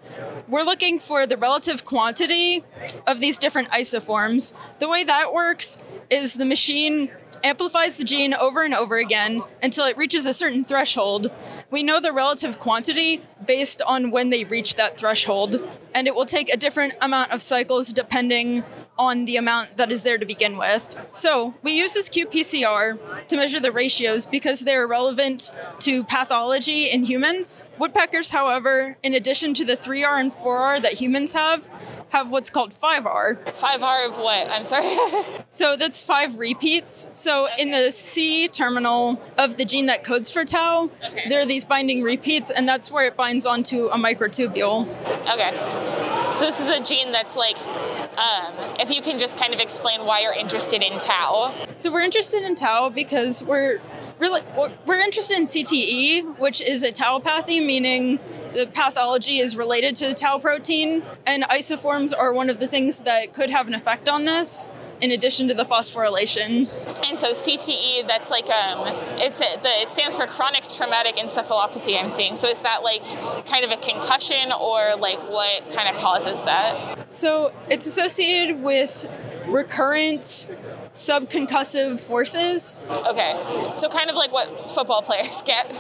we're 0.48 0.64
looking 0.64 1.00
for 1.00 1.26
the 1.26 1.38
relative 1.38 1.86
quantity 1.86 2.62
of 3.08 3.20
these 3.20 3.40
different 3.40 3.72
isoforms. 3.72 4.54
The 4.78 4.88
way 4.88 5.04
that 5.06 5.34
works 5.34 5.84
is 6.12 6.36
the 6.36 6.46
machine 6.46 7.10
amplifies 7.48 7.98
the 7.98 8.04
gene 8.04 8.34
over 8.34 8.64
and 8.64 8.74
over 8.74 8.98
again 8.98 9.42
until 9.64 9.86
it 9.86 9.98
reaches 9.98 10.26
a 10.26 10.34
certain 10.34 10.66
threshold. 10.66 11.32
We 11.72 11.82
know 11.82 12.02
the 12.02 12.12
relative 12.12 12.60
quantity 12.60 13.22
based 13.46 13.82
on 13.82 14.12
when 14.12 14.30
they 14.30 14.44
reach 14.44 14.76
that 14.76 14.98
threshold, 14.98 15.66
and 15.96 16.08
it 16.08 16.14
will 16.14 16.26
take 16.26 16.54
a 16.54 16.58
different 16.58 16.94
amount 17.02 17.32
of 17.32 17.42
cycles 17.42 17.94
depending 17.94 18.64
on 18.98 19.26
the 19.26 19.38
amount 19.38 19.78
that 19.78 19.92
is 19.92 20.04
there 20.04 20.18
to 20.18 20.26
begin 20.26 20.58
with. 20.58 21.00
So 21.12 21.56
we 21.62 21.72
use 21.74 21.94
this 21.94 22.10
qPCR 22.10 23.28
to 23.28 23.38
measure 23.38 23.60
the 23.60 23.72
ratios 23.72 24.26
because 24.26 24.62
they're 24.62 24.88
relevant 24.88 25.52
to 25.82 26.04
pathology 26.04 26.90
in 26.90 27.04
humans. 27.04 27.62
Woodpeckers, 27.78 28.32
however, 28.32 28.98
in 29.04 29.14
addition 29.14 29.54
to 29.54 29.66
the 29.66 29.74
3R 29.74 30.20
and 30.20 30.32
4R 30.32 30.82
that 30.82 30.94
humans 30.94 31.34
have, 31.34 31.70
have 32.10 32.32
what's 32.32 32.50
called 32.50 32.72
5R. 32.74 33.38
5R 33.46 34.08
of 34.10 34.18
what? 34.18 34.50
I'm 34.50 34.64
sorry. 34.64 34.96
So 35.50 35.78
that's 35.78 36.02
five 36.02 36.38
repeats. 36.40 37.08
So 37.18 37.48
in 37.58 37.72
the 37.72 37.90
C 37.90 38.48
terminal 38.50 39.22
of 39.38 39.58
the 39.58 39.64
gene 39.64 39.86
that 39.86 40.04
codes 40.04 40.30
for 40.30 40.44
tau, 40.44 40.90
Okay. 41.08 41.24
there 41.30 41.42
are 41.42 41.46
these 41.46 41.64
binding 41.64 42.04
repeats, 42.04 42.52
and 42.52 42.68
that's 42.68 42.92
where 42.92 43.06
it 43.08 43.16
binds 43.16 43.46
onto 43.46 43.88
a 43.88 43.98
microtubule. 43.98 44.88
okay. 45.34 45.52
So, 46.36 46.46
this 46.46 46.60
is 46.60 46.68
a 46.70 46.84
gene 46.84 47.12
that's 47.12 47.36
like, 47.36 47.58
um, 48.18 48.54
if 48.80 48.92
you 48.92 49.02
can 49.02 49.18
just 49.18 49.38
kind 49.40 49.54
of 49.56 49.60
explain 49.60 50.06
why 50.06 50.20
you're 50.22 50.34
interested 50.34 50.84
in 50.84 51.00
tau. 51.00 51.52
So 51.78 51.92
we're 51.92 52.02
interested 52.02 52.44
in 52.44 52.54
tau 52.54 52.90
because 52.90 53.42
we're 53.44 53.80
really 54.20 54.42
we're 54.86 55.00
interested 55.00 55.38
in 55.38 55.46
CTE, 55.46 56.38
which 56.38 56.62
is 56.62 56.84
a 56.84 56.92
tauopathy, 56.92 57.66
meaning 57.66 58.20
the 58.58 58.66
pathology 58.66 59.38
is 59.38 59.56
related 59.56 59.96
to 59.98 60.08
the 60.08 60.14
tau 60.16 60.40
protein, 60.40 61.04
and 61.26 61.44
isoforms 61.44 62.12
are 62.18 62.34
one 62.34 62.50
of 62.50 62.60
the 62.60 62.68
things 62.68 63.04
that 63.04 63.32
could 63.32 63.52
have 63.52 63.68
an 63.68 63.76
effect 63.76 64.10
on 64.10 64.26
this. 64.26 64.72
In 65.00 65.12
addition 65.12 65.48
to 65.50 65.54
the 65.54 65.64
phosphorylation, 65.64 66.66
And 67.08 67.20
so 67.20 67.30
CTE, 67.30 68.08
that's 68.08 68.32
like 68.32 68.50
um, 68.50 68.80
it's 69.20 69.38
the 69.38 69.70
it 69.84 69.90
stands 69.90 70.16
for 70.16 70.26
chronic 70.26 70.64
traumatic 70.64 71.18
encephalopathy. 71.18 72.02
I'm 72.02 72.10
seeing. 72.10 72.36
So 72.36 72.48
is 72.48 72.62
that 72.62 72.82
like 72.82 73.04
kind 73.46 73.64
of 73.64 73.70
a 73.70 73.78
concussion, 73.78 74.52
or 74.52 74.96
like 74.96 75.20
what 75.30 75.72
kind 75.76 75.88
of 75.96 76.02
causes 76.02 76.42
that? 76.42 76.98
so 77.14 77.54
it's 77.70 77.86
associated 77.86 78.64
with 78.64 79.16
recurrent 79.48 80.50
subconcussive 80.98 82.00
forces. 82.06 82.82
Okay, 82.90 83.40
so 83.76 83.88
kind 83.88 84.10
of 84.10 84.16
like 84.16 84.32
what 84.32 84.60
football 84.72 85.02
players 85.02 85.42
get. 85.46 85.78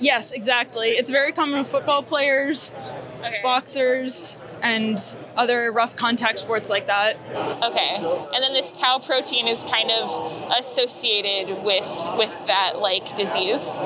Yes, 0.00 0.32
exactly. 0.32 0.88
It's 0.88 1.10
very 1.10 1.32
common 1.32 1.58
with 1.60 1.68
football 1.68 2.02
players, 2.02 2.72
Okay. 3.20 3.40
boxers, 3.42 4.38
and 4.62 4.98
other 5.36 5.70
rough 5.70 5.96
contact 5.96 6.38
sports 6.38 6.70
like 6.70 6.86
that. 6.86 7.16
Okay, 7.62 7.96
and 7.96 8.42
then 8.42 8.52
this 8.52 8.72
tau 8.72 8.98
protein 8.98 9.46
is 9.46 9.64
kind 9.64 9.90
of 9.90 10.52
associated 10.58 11.62
with 11.62 12.14
with 12.16 12.46
that 12.46 12.78
like 12.78 13.16
disease. 13.16 13.82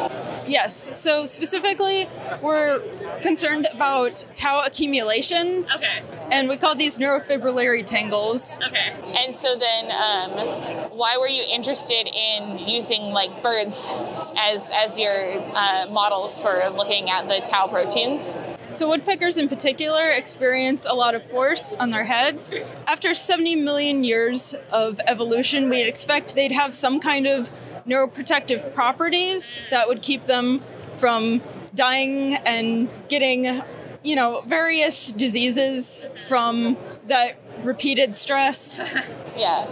Yes. 0.46 0.96
So 0.96 1.26
specifically, 1.26 2.08
we're 2.42 2.80
concerned 3.22 3.66
about 3.72 4.24
tau 4.34 4.64
accumulations. 4.66 5.70
Okay. 5.76 6.02
And 6.30 6.48
we 6.48 6.56
call 6.56 6.76
these 6.76 6.98
neurofibrillary 6.98 7.84
tangles. 7.84 8.62
Okay. 8.64 8.94
And 9.16 9.34
so 9.34 9.56
then, 9.56 9.90
um, 9.90 10.90
why 10.96 11.16
were 11.18 11.26
you 11.28 11.42
interested 11.50 12.06
in 12.06 12.58
using 12.58 13.12
like 13.12 13.42
birds 13.42 13.96
as 14.36 14.70
as 14.72 14.98
your 14.98 15.12
uh, 15.54 15.86
models 15.90 16.38
for 16.40 16.68
looking 16.70 17.10
at 17.10 17.28
the 17.28 17.40
tau 17.44 17.66
proteins? 17.66 18.40
So 18.72 18.88
woodpeckers 18.88 19.36
in 19.36 19.48
particular 19.48 20.10
experience 20.10 20.86
a 20.86 20.92
lot 20.94 21.16
of 21.16 21.22
force 21.22 21.74
on 21.74 21.90
their 21.90 22.04
heads. 22.04 22.54
After 22.86 23.14
70 23.14 23.56
million 23.56 24.04
years 24.04 24.54
of 24.70 25.00
evolution, 25.08 25.68
we'd 25.68 25.88
expect 25.88 26.36
they'd 26.36 26.52
have 26.52 26.72
some 26.72 27.00
kind 27.00 27.26
of 27.26 27.50
neuroprotective 27.86 28.72
properties 28.72 29.60
that 29.70 29.88
would 29.88 30.02
keep 30.02 30.24
them 30.24 30.60
from 30.96 31.40
dying 31.74 32.34
and 32.34 32.88
getting, 33.08 33.62
you 34.04 34.14
know, 34.14 34.42
various 34.46 35.10
diseases 35.10 36.06
from 36.28 36.76
that 37.08 37.40
repeated 37.62 38.14
stress. 38.14 38.78
Yeah. 39.36 39.64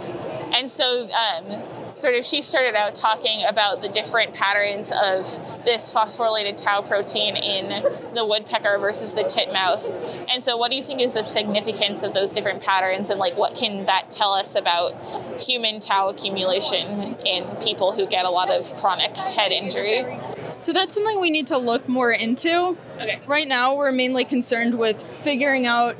And 0.55 0.71
so, 0.71 1.09
um, 1.09 1.61
sort 1.93 2.15
of, 2.15 2.25
she 2.25 2.41
started 2.41 2.75
out 2.75 2.95
talking 2.95 3.43
about 3.47 3.81
the 3.81 3.89
different 3.89 4.33
patterns 4.33 4.91
of 4.91 5.25
this 5.65 5.93
phosphorylated 5.93 6.57
tau 6.57 6.81
protein 6.81 7.35
in 7.35 7.83
the 8.13 8.25
woodpecker 8.25 8.77
versus 8.79 9.13
the 9.13 9.23
titmouse. 9.23 9.95
And 10.31 10.43
so, 10.43 10.57
what 10.57 10.71
do 10.71 10.77
you 10.77 10.83
think 10.83 11.01
is 11.01 11.13
the 11.13 11.23
significance 11.23 12.03
of 12.03 12.13
those 12.13 12.31
different 12.31 12.61
patterns, 12.61 13.09
and 13.09 13.19
like 13.19 13.37
what 13.37 13.55
can 13.55 13.85
that 13.85 14.11
tell 14.11 14.33
us 14.33 14.55
about 14.55 14.93
human 15.41 15.79
tau 15.79 16.09
accumulation 16.09 17.15
in 17.25 17.45
people 17.57 17.93
who 17.93 18.05
get 18.05 18.25
a 18.25 18.29
lot 18.29 18.49
of 18.49 18.75
chronic 18.77 19.11
head 19.11 19.51
injury? 19.51 20.19
So 20.59 20.73
that's 20.73 20.93
something 20.93 21.21
we 21.21 21.29
need 21.29 21.47
to 21.47 21.57
look 21.57 21.87
more 21.87 22.11
into. 22.11 22.77
Okay. 22.97 23.19
Right 23.25 23.47
now, 23.47 23.77
we're 23.77 23.93
mainly 23.93 24.25
concerned 24.25 24.77
with 24.77 25.05
figuring 25.05 25.65
out 25.65 25.95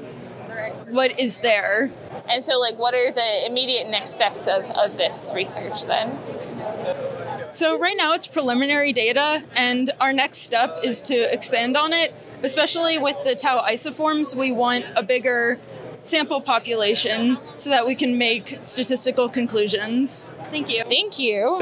what 0.89 1.19
is 1.19 1.39
there. 1.39 1.91
And 2.29 2.43
so, 2.43 2.59
like, 2.59 2.77
what 2.77 2.93
are 2.93 3.11
the 3.11 3.45
immediate 3.45 3.89
next 3.89 4.11
steps 4.11 4.47
of, 4.47 4.69
of 4.71 4.97
this 4.97 5.31
research 5.35 5.85
then? 5.85 6.17
So 7.51 7.79
right 7.79 7.95
now 7.97 8.13
it's 8.13 8.27
preliminary 8.27 8.93
data, 8.93 9.43
and 9.55 9.89
our 9.99 10.13
next 10.13 10.39
step 10.39 10.81
is 10.83 11.01
to 11.01 11.33
expand 11.33 11.75
on 11.75 11.93
it. 11.93 12.13
Especially 12.43 12.97
with 12.97 13.17
the 13.23 13.35
tau 13.35 13.61
isoforms, 13.67 14.35
we 14.35 14.51
want 14.51 14.85
a 14.95 15.03
bigger 15.03 15.59
sample 16.01 16.39
population 16.39 17.37
so 17.55 17.69
that 17.69 17.85
we 17.85 17.95
can 17.95 18.17
make 18.17 18.59
statistical 18.61 19.27
conclusions. 19.27 20.29
Thank 20.45 20.69
you. 20.69 20.83
Thank 20.83 21.19
you. 21.19 21.59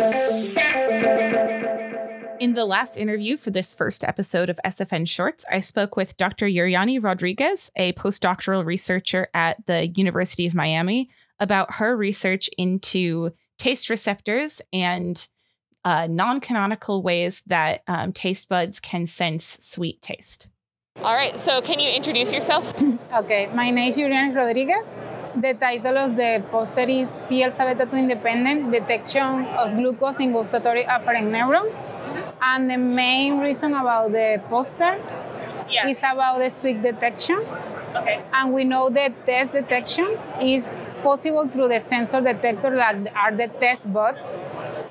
In 2.40 2.54
the 2.54 2.66
last 2.66 2.98
interview 2.98 3.36
for 3.36 3.50
this 3.50 3.74
first 3.74 4.04
episode 4.04 4.50
of 4.50 4.60
SFN 4.64 5.08
Shorts, 5.08 5.44
I 5.52 5.60
spoke 5.60 5.96
with 5.96 6.18
Dr. 6.18 6.46
Yuriani 6.46 7.04
Rodriguez, 7.04 7.72
a 7.76 7.94
postdoctoral 7.94 8.64
researcher 8.64 9.28
at 9.34 9.66
the 9.66 9.88
University 9.88 10.46
of 10.46 10.54
Miami, 10.54 11.10
about 11.40 11.76
her 11.76 11.98
research 11.98 12.48
into 12.56 13.32
taste 13.58 13.90
receptors 13.90 14.62
and 14.72 15.28
uh, 15.84 16.08
non 16.08 16.40
canonical 16.40 17.02
ways 17.02 17.42
that 17.48 17.82
um, 17.88 18.14
taste 18.14 18.50
buds 18.50 18.80
can 18.80 19.08
sense 19.08 19.58
sweet 19.60 20.00
taste. 20.04 20.48
All 20.98 21.16
right, 21.16 21.38
so 21.38 21.62
can 21.62 21.80
you 21.80 21.90
introduce 21.90 22.32
yourself? 22.32 22.74
Okay, 23.14 23.48
my 23.54 23.72
name 23.72 23.90
is 23.90 23.98
Yuriani 23.98 24.36
Rodriguez. 24.36 25.00
The 25.38 25.54
title 25.54 26.00
of 26.00 26.16
the 26.16 26.44
poster 26.50 26.82
is 26.90 27.16
P-alpha 27.30 27.64
beta 27.66 27.86
2 27.86 27.96
independent 27.96 28.72
detection 28.72 29.46
of 29.62 29.76
glucose 29.76 30.20
in 30.20 30.34
gustatory 30.34 30.84
afferent 30.84 31.30
neurons. 31.30 31.84
And 32.42 32.68
the 32.68 32.78
main 32.78 33.38
reason 33.38 33.76
about 33.76 34.12
the 34.14 34.42
poster 34.50 34.98
Yeah. 35.70 35.88
is 35.88 36.00
about 36.00 36.40
the 36.40 36.50
sweet 36.50 36.82
detection. 36.82 37.46
Okay. 37.96 38.20
And 38.34 38.52
we 38.52 38.64
know 38.64 38.90
that 38.90 39.12
test 39.28 39.54
detection 39.54 40.18
is 40.42 40.74
possible 41.04 41.48
through 41.48 41.68
the 41.68 41.82
sensor 41.82 42.20
detector 42.22 42.76
that 42.76 42.96
are 43.16 43.32
the 43.32 43.48
test 43.48 43.94
bud. 43.94 44.16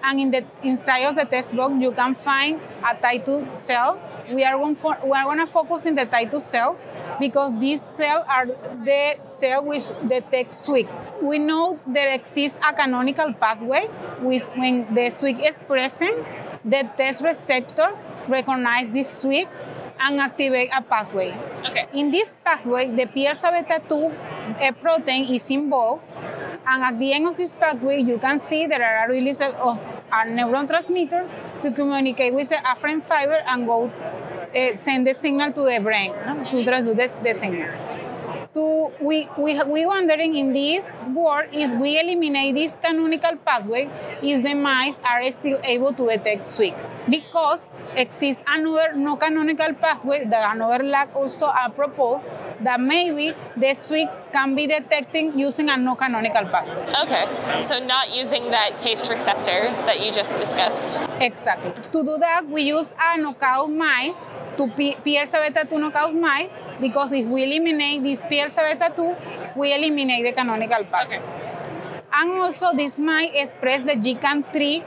And 0.05 0.21
in 0.21 0.31
the 0.31 0.45
inside 0.63 1.07
of 1.07 1.17
the 1.17 1.25
test 1.25 1.57
box, 1.57 1.75
you 1.81 1.91
can 1.91 2.15
find 2.15 2.61
a 2.89 2.95
type 2.95 3.25
2 3.25 3.49
cell. 3.55 3.99
We 4.31 4.45
are 4.45 4.57
going 4.57 4.77
for, 4.77 4.97
we 5.03 5.11
are 5.13 5.25
going 5.25 5.39
to 5.39 5.47
focus 5.49 5.87
in 5.87 5.97
the 5.97 6.05
type 6.05 6.31
2 6.31 6.39
cell 6.41 6.77
because 7.18 7.59
these 7.59 7.81
cells 7.81 8.24
are 8.29 8.46
the 8.46 9.16
cell 9.22 9.64
which 9.64 9.85
detect 10.09 10.55
sweet. 10.55 10.88
We 11.22 11.38
know 11.38 11.81
there 11.87 12.12
exists 12.12 12.59
a 12.66 12.72
canonical 12.72 13.33
pathway 13.33 13.87
which 14.20 14.42
when 14.57 14.94
the 14.94 15.11
sweet 15.11 15.40
is 15.40 15.57
present, 15.66 16.24
the 16.64 16.88
test 16.96 17.22
receptor 17.22 17.96
recognizes 18.29 18.92
this 18.92 19.11
sweet 19.11 19.48
and 19.98 20.20
activate 20.20 20.70
a 20.76 20.83
pathway. 20.83 21.35
Okay. 21.64 21.87
In 21.94 22.11
this 22.11 22.35
pathway, 22.44 22.94
the 22.94 23.07
p-alpha 23.07 23.50
beta 23.50 23.83
2 23.88 23.94
uh, 23.96 24.72
protein 24.72 25.24
is 25.24 25.50
involved, 25.50 26.02
and 26.66 26.83
at 26.83 26.98
the 26.98 27.12
end 27.12 27.26
of 27.26 27.37
this 27.37 27.52
pathway, 27.52 28.00
you 28.00 28.18
can 28.18 28.38
see 28.38 28.66
there 28.66 28.85
are 28.85 29.07
a 29.07 29.12
release 29.12 29.40
of 29.40 29.81
a 30.12 30.26
neurotransmitter 30.26 31.29
to 31.62 31.70
communicate 31.72 32.35
with 32.35 32.48
the 32.48 32.57
afferent 32.57 33.05
fiber 33.07 33.40
and 33.46 33.66
go 33.66 33.90
uh, 34.55 34.77
send 34.77 35.07
the 35.07 35.15
signal 35.15 35.53
to 35.53 35.63
the 35.63 35.81
brain 35.83 36.13
no? 36.27 36.45
to 36.45 36.57
transduce 36.65 36.97
the, 36.97 37.23
the 37.23 37.35
signal. 37.35 37.71
To, 38.55 38.91
we, 39.01 39.29
we, 39.37 39.63
we 39.65 39.85
wondering 39.85 40.35
in 40.35 40.53
this 40.53 40.91
world 41.15 41.49
if 41.53 41.71
we 41.79 42.01
eliminate 42.01 42.55
this 42.55 42.77
canonical 42.77 43.37
pathway, 43.37 43.91
is 44.23 44.43
the 44.43 44.55
mice 44.55 44.99
are 45.05 45.31
still 45.31 45.61
able 45.63 45.93
to 45.93 46.07
detect 46.07 46.47
sweet 46.47 46.75
because 47.09 47.61
exists 47.97 48.43
another 48.47 48.95
no 48.95 49.17
canonical 49.17 49.73
pathway 49.75 50.25
that 50.25 50.55
another 50.55 50.85
lab 50.85 51.09
also 51.15 51.51
proposed 51.75 52.27
that 52.63 52.81
maybe 52.81 53.35
the 53.57 53.75
sweet 53.75 54.09
can 54.33 54.55
be 54.55 54.67
detecting 54.67 55.39
using 55.39 55.69
a 55.71 55.77
no 55.77 55.95
canonical 55.95 56.45
pathway. 56.45 56.83
Okay, 57.03 57.25
so 57.61 57.79
not 57.85 58.15
using 58.15 58.51
that 58.51 58.77
taste 58.77 59.11
receptor 59.11 59.73
that 59.87 60.05
you 60.05 60.13
just 60.13 60.37
discussed. 60.37 61.03
Exactly. 61.21 61.73
To 61.83 62.05
do 62.05 62.19
that, 62.19 62.47
we 62.49 62.63
use 62.63 62.93
a 63.01 63.19
knockout 63.19 63.71
mice 63.71 64.17
to 64.57 64.69
P- 64.69 64.97
P-alpha 65.03 65.39
beta 65.41 65.67
2 65.69 65.79
knockout 65.79 66.15
mice 66.15 66.51
because 66.81 67.13
if 67.13 67.27
we 67.27 67.45
eliminate 67.45 68.03
this 68.03 68.23
P-alpha 68.29 68.63
beta 68.73 68.93
2, 68.95 69.17
we 69.57 69.75
eliminate 69.75 70.25
the 70.25 70.33
canonical 70.33 70.85
pathway. 70.85 71.21
And 72.13 72.33
also, 72.33 72.75
this 72.75 72.99
mice 72.99 73.31
express 73.35 73.85
the 73.85 73.93
GCAN3 73.93 74.83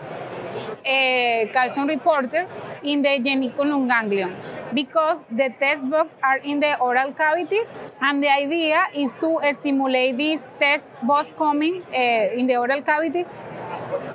uh, 0.60 1.52
calcium 1.54 1.88
reporter 1.88 2.48
in 2.84 3.02
the 3.02 3.20
geniculum 3.20 3.88
ganglion. 3.88 4.36
Because 4.74 5.24
the 5.32 5.50
test 5.60 5.90
box 5.90 6.10
are 6.24 6.38
in 6.38 6.60
the 6.60 6.80
oral 6.80 7.12
cavity 7.14 7.62
and 8.02 8.24
the 8.24 8.30
idea 8.30 8.86
is 8.96 9.14
to 9.16 9.40
stimulate 9.60 10.18
this 10.18 10.48
test 10.60 10.94
box 11.04 11.34
coming 11.38 11.84
uh, 11.94 12.40
in 12.40 12.48
the 12.48 12.58
oral 12.58 12.82
cavity 12.82 13.26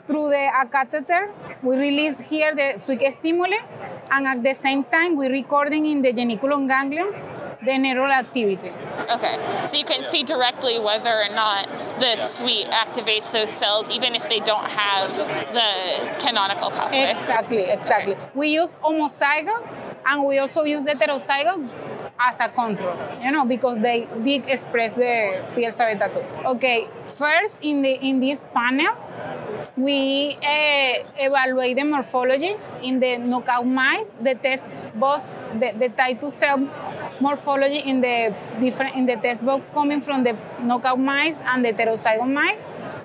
through 0.06 0.30
the 0.30 0.48
catheter. 0.70 1.32
We 1.62 1.76
release 1.76 2.20
here 2.28 2.54
the 2.54 2.78
sweet 2.78 3.02
stimuli 3.12 3.58
and 4.10 4.26
at 4.26 4.42
the 4.42 4.54
same 4.54 4.84
time 4.84 5.16
we're 5.16 5.32
recording 5.32 5.86
in 5.86 6.02
the 6.02 6.12
geniculum 6.12 6.68
ganglion 6.68 7.12
the 7.64 7.78
neural 7.78 8.10
activity 8.10 8.72
Okay, 9.10 9.36
so 9.66 9.76
you 9.76 9.84
can 9.84 10.02
see 10.04 10.22
directly 10.22 10.78
whether 10.78 11.10
or 11.10 11.28
not 11.28 11.68
the 12.00 12.16
sweet 12.16 12.66
activates 12.68 13.30
those 13.30 13.50
cells, 13.50 13.90
even 13.90 14.14
if 14.14 14.28
they 14.28 14.40
don't 14.40 14.64
have 14.64 15.10
the 15.52 16.24
canonical 16.24 16.70
pathway. 16.70 17.10
Exactly, 17.10 17.64
exactly. 17.64 18.16
We 18.34 18.48
use 18.48 18.76
homozygous 18.82 19.70
and 20.06 20.24
we 20.24 20.38
also 20.38 20.64
use 20.64 20.84
the 20.84 20.92
heterozygotes 20.92 22.03
as 22.18 22.40
a 22.40 22.48
control, 22.48 22.94
you 23.22 23.30
know, 23.30 23.44
because 23.44 23.80
they 23.82 24.06
did 24.24 24.46
express 24.46 24.94
the 24.94 25.42
p-alpha 25.54 25.96
beta 25.98 26.10
2. 26.42 26.46
Okay, 26.48 26.88
first 27.06 27.58
in 27.60 27.82
the 27.82 27.90
in 27.90 28.20
this 28.20 28.46
panel, 28.54 28.94
we 29.76 30.36
uh, 30.36 31.02
evaluate 31.16 31.76
the 31.76 31.84
morphology 31.84 32.56
in 32.82 32.98
the 33.00 33.16
knockout 33.18 33.66
mice, 33.66 34.06
the 34.22 34.34
test 34.34 34.64
both 34.94 35.38
the, 35.58 35.72
the 35.78 35.88
type 35.88 36.20
2 36.20 36.30
cell 36.30 36.58
morphology 37.20 37.78
in 37.78 38.00
the 38.00 38.36
different 38.60 38.94
in 38.96 39.06
the 39.06 39.16
test 39.16 39.44
box 39.44 39.62
coming 39.72 40.00
from 40.00 40.22
the 40.22 40.36
knockout 40.62 40.98
mice 40.98 41.40
and 41.40 41.64
the 41.64 41.72
heterozygote 41.72 42.32
mice. 42.32 42.58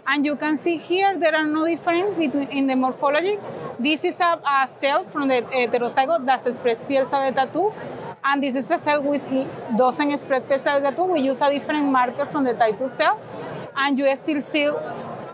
And 0.07 0.25
you 0.25 0.35
can 0.35 0.57
see 0.57 0.77
here 0.77 1.17
there 1.19 1.35
are 1.35 1.45
no 1.45 1.67
difference 1.67 2.17
between 2.17 2.47
in 2.49 2.67
the 2.67 2.75
morphology. 2.75 3.37
This 3.79 4.03
is 4.03 4.19
a, 4.19 4.41
a 4.43 4.67
cell 4.67 5.03
from 5.05 5.27
the 5.27 5.41
heterozygote 5.41 6.25
that 6.25 6.45
expresses 6.45 6.83
p-alpha 6.87 7.31
beta 7.31 7.49
2, 7.51 7.71
and 8.23 8.43
this 8.43 8.55
is 8.55 8.69
a 8.71 8.77
cell 8.77 9.01
which 9.03 9.21
doesn't 9.77 10.09
p-alpha 10.09 10.41
beta 10.47 10.93
2. 10.95 11.03
We 11.05 11.21
use 11.21 11.41
a 11.41 11.49
different 11.51 11.85
marker 11.91 12.25
from 12.25 12.43
the 12.43 12.53
type 12.53 12.77
2 12.77 12.89
cell, 12.89 13.19
and 13.75 13.97
you 13.97 14.15
still 14.15 14.41
see 14.41 14.69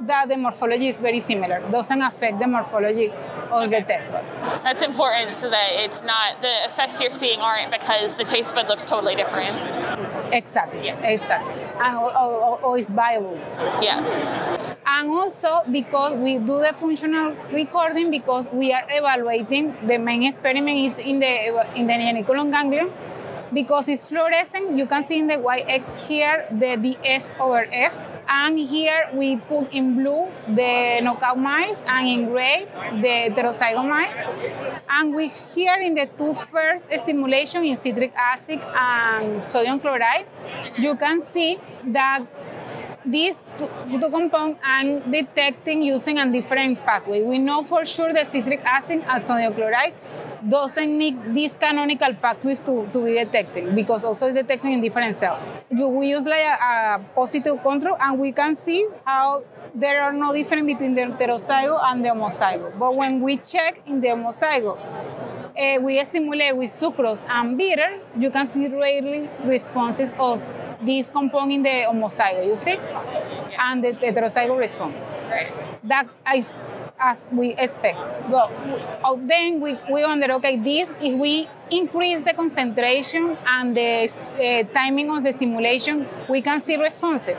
that 0.01 0.29
the 0.29 0.37
morphology 0.37 0.87
is 0.87 0.99
very 0.99 1.19
similar. 1.19 1.61
Doesn't 1.71 2.01
affect 2.01 2.39
the 2.39 2.47
morphology 2.47 3.11
of 3.51 3.69
the 3.69 3.81
taste 3.81 4.11
bud. 4.11 4.23
That's 4.63 4.83
important 4.83 5.33
so 5.33 5.49
that 5.49 5.69
it's 5.73 6.03
not 6.03 6.41
the 6.41 6.53
effects 6.65 7.01
you're 7.01 7.09
seeing 7.09 7.39
aren't 7.39 7.71
because 7.71 8.15
the 8.15 8.23
taste 8.23 8.53
bud 8.53 8.69
looks 8.69 8.85
totally 8.85 9.15
different. 9.15 9.57
Exactly. 10.33 10.89
Exactly. 10.89 11.63
And 11.81 11.97
or, 11.97 12.17
or, 12.17 12.61
or 12.61 12.77
it's 12.77 12.89
viable. 12.89 13.39
Yeah. 13.81 14.74
And 14.85 15.09
also 15.09 15.61
because 15.71 16.13
we 16.13 16.37
do 16.37 16.59
the 16.59 16.73
functional 16.77 17.35
recording 17.51 18.11
because 18.11 18.47
we 18.51 18.71
are 18.71 18.85
evaluating 18.89 19.75
the 19.87 19.97
main 19.97 20.23
experiment 20.23 20.77
is 20.77 20.99
in 20.99 21.19
the 21.19 21.33
in 21.75 21.87
the 21.87 21.93
geniculum 21.93 22.51
ganglion. 22.51 22.91
Because 23.53 23.87
it's 23.87 24.07
fluorescent 24.07 24.75
you 24.77 24.85
can 24.87 25.03
see 25.03 25.19
in 25.19 25.27
the 25.27 25.37
y-x 25.37 25.97
here 26.07 26.45
the 26.51 26.75
df 26.83 27.23
over 27.39 27.65
f. 27.71 27.93
And 28.27 28.57
here 28.57 29.07
we 29.13 29.37
put 29.37 29.71
in 29.71 29.95
blue 29.95 30.25
the 30.47 30.99
knockout 31.01 31.37
mice 31.37 31.81
and 31.85 32.07
in 32.07 32.25
gray 32.31 32.65
the 33.01 33.29
heterozygote 33.29 33.87
mice 33.87 34.49
and 34.89 35.13
we 35.13 35.27
here 35.27 35.77
in 35.79 35.93
the 35.93 36.07
two 36.17 36.33
first 36.33 36.91
stimulation 36.91 37.63
in 37.63 37.77
citric 37.77 38.13
acid 38.15 38.59
and 38.75 39.45
sodium 39.45 39.79
chloride 39.79 40.25
you 40.77 40.95
can 40.95 41.21
see 41.21 41.59
that 41.85 42.25
these 43.05 43.35
two, 43.57 44.09
compounds 44.09 44.59
are 44.63 44.99
detecting 45.09 45.83
using 45.83 46.17
a 46.17 46.31
different 46.31 46.79
pathway. 46.85 47.21
We 47.21 47.37
know 47.37 47.63
for 47.63 47.85
sure 47.85 48.13
that 48.13 48.27
citric 48.27 48.63
acid 48.63 49.03
and 49.07 49.23
sodium 49.23 49.53
chloride 49.53 49.93
doesn't 50.47 50.97
need 50.97 51.21
this 51.33 51.55
canonical 51.55 52.13
pathway 52.15 52.55
to, 52.55 52.87
to 52.91 53.05
be 53.05 53.13
detecting 53.13 53.73
because 53.75 54.03
also 54.03 54.27
it's 54.27 54.35
detecting 54.35 54.73
in 54.73 54.81
different 54.81 55.15
cells. 55.15 55.39
We 55.69 56.09
use 56.09 56.25
like 56.25 56.43
a, 56.43 56.97
a 56.97 57.05
positive 57.15 57.61
control 57.61 57.97
and 57.99 58.19
we 58.19 58.31
can 58.31 58.55
see 58.55 58.87
how 59.05 59.43
there 59.73 60.01
are 60.01 60.13
no 60.13 60.33
difference 60.33 60.65
between 60.65 60.93
the 60.93 61.01
heterozygote 61.01 61.83
and 61.83 62.05
the 62.05 62.09
homozygote. 62.09 62.77
But 62.77 62.95
when 62.95 63.21
we 63.21 63.37
check 63.37 63.81
in 63.87 64.01
the 64.01 64.09
homozygote, 64.09 64.79
uh, 65.57 65.79
we 65.81 66.03
stimulate 66.03 66.55
with 66.55 66.71
sucrose 66.71 67.25
and 67.29 67.57
bitter, 67.57 67.99
you 68.17 68.29
can 68.29 68.47
see 68.47 68.67
rarely 68.67 69.29
responses 69.43 70.13
of 70.19 70.47
this 70.81 71.09
compound 71.09 71.51
in 71.51 71.63
the 71.63 71.85
homozygote, 71.87 72.45
you 72.45 72.55
see? 72.55 72.77
And 73.57 73.83
the 73.83 73.93
heterozygote 73.93 74.57
response. 74.57 74.95
That 75.83 76.07
is 76.35 76.53
as 76.99 77.27
we 77.31 77.53
expect. 77.55 77.97
So 78.23 78.49
then 79.23 79.59
we, 79.59 79.77
we 79.91 80.03
wonder, 80.03 80.31
okay, 80.33 80.57
this, 80.57 80.93
if 81.01 81.19
we 81.19 81.47
increase 81.69 82.23
the 82.23 82.33
concentration 82.33 83.37
and 83.45 83.75
the 83.75 84.05
uh, 84.05 84.73
timing 84.73 85.09
of 85.09 85.23
the 85.23 85.33
stimulation, 85.33 86.07
we 86.29 86.41
can 86.41 86.59
see 86.59 86.77
responsive. 86.77 87.37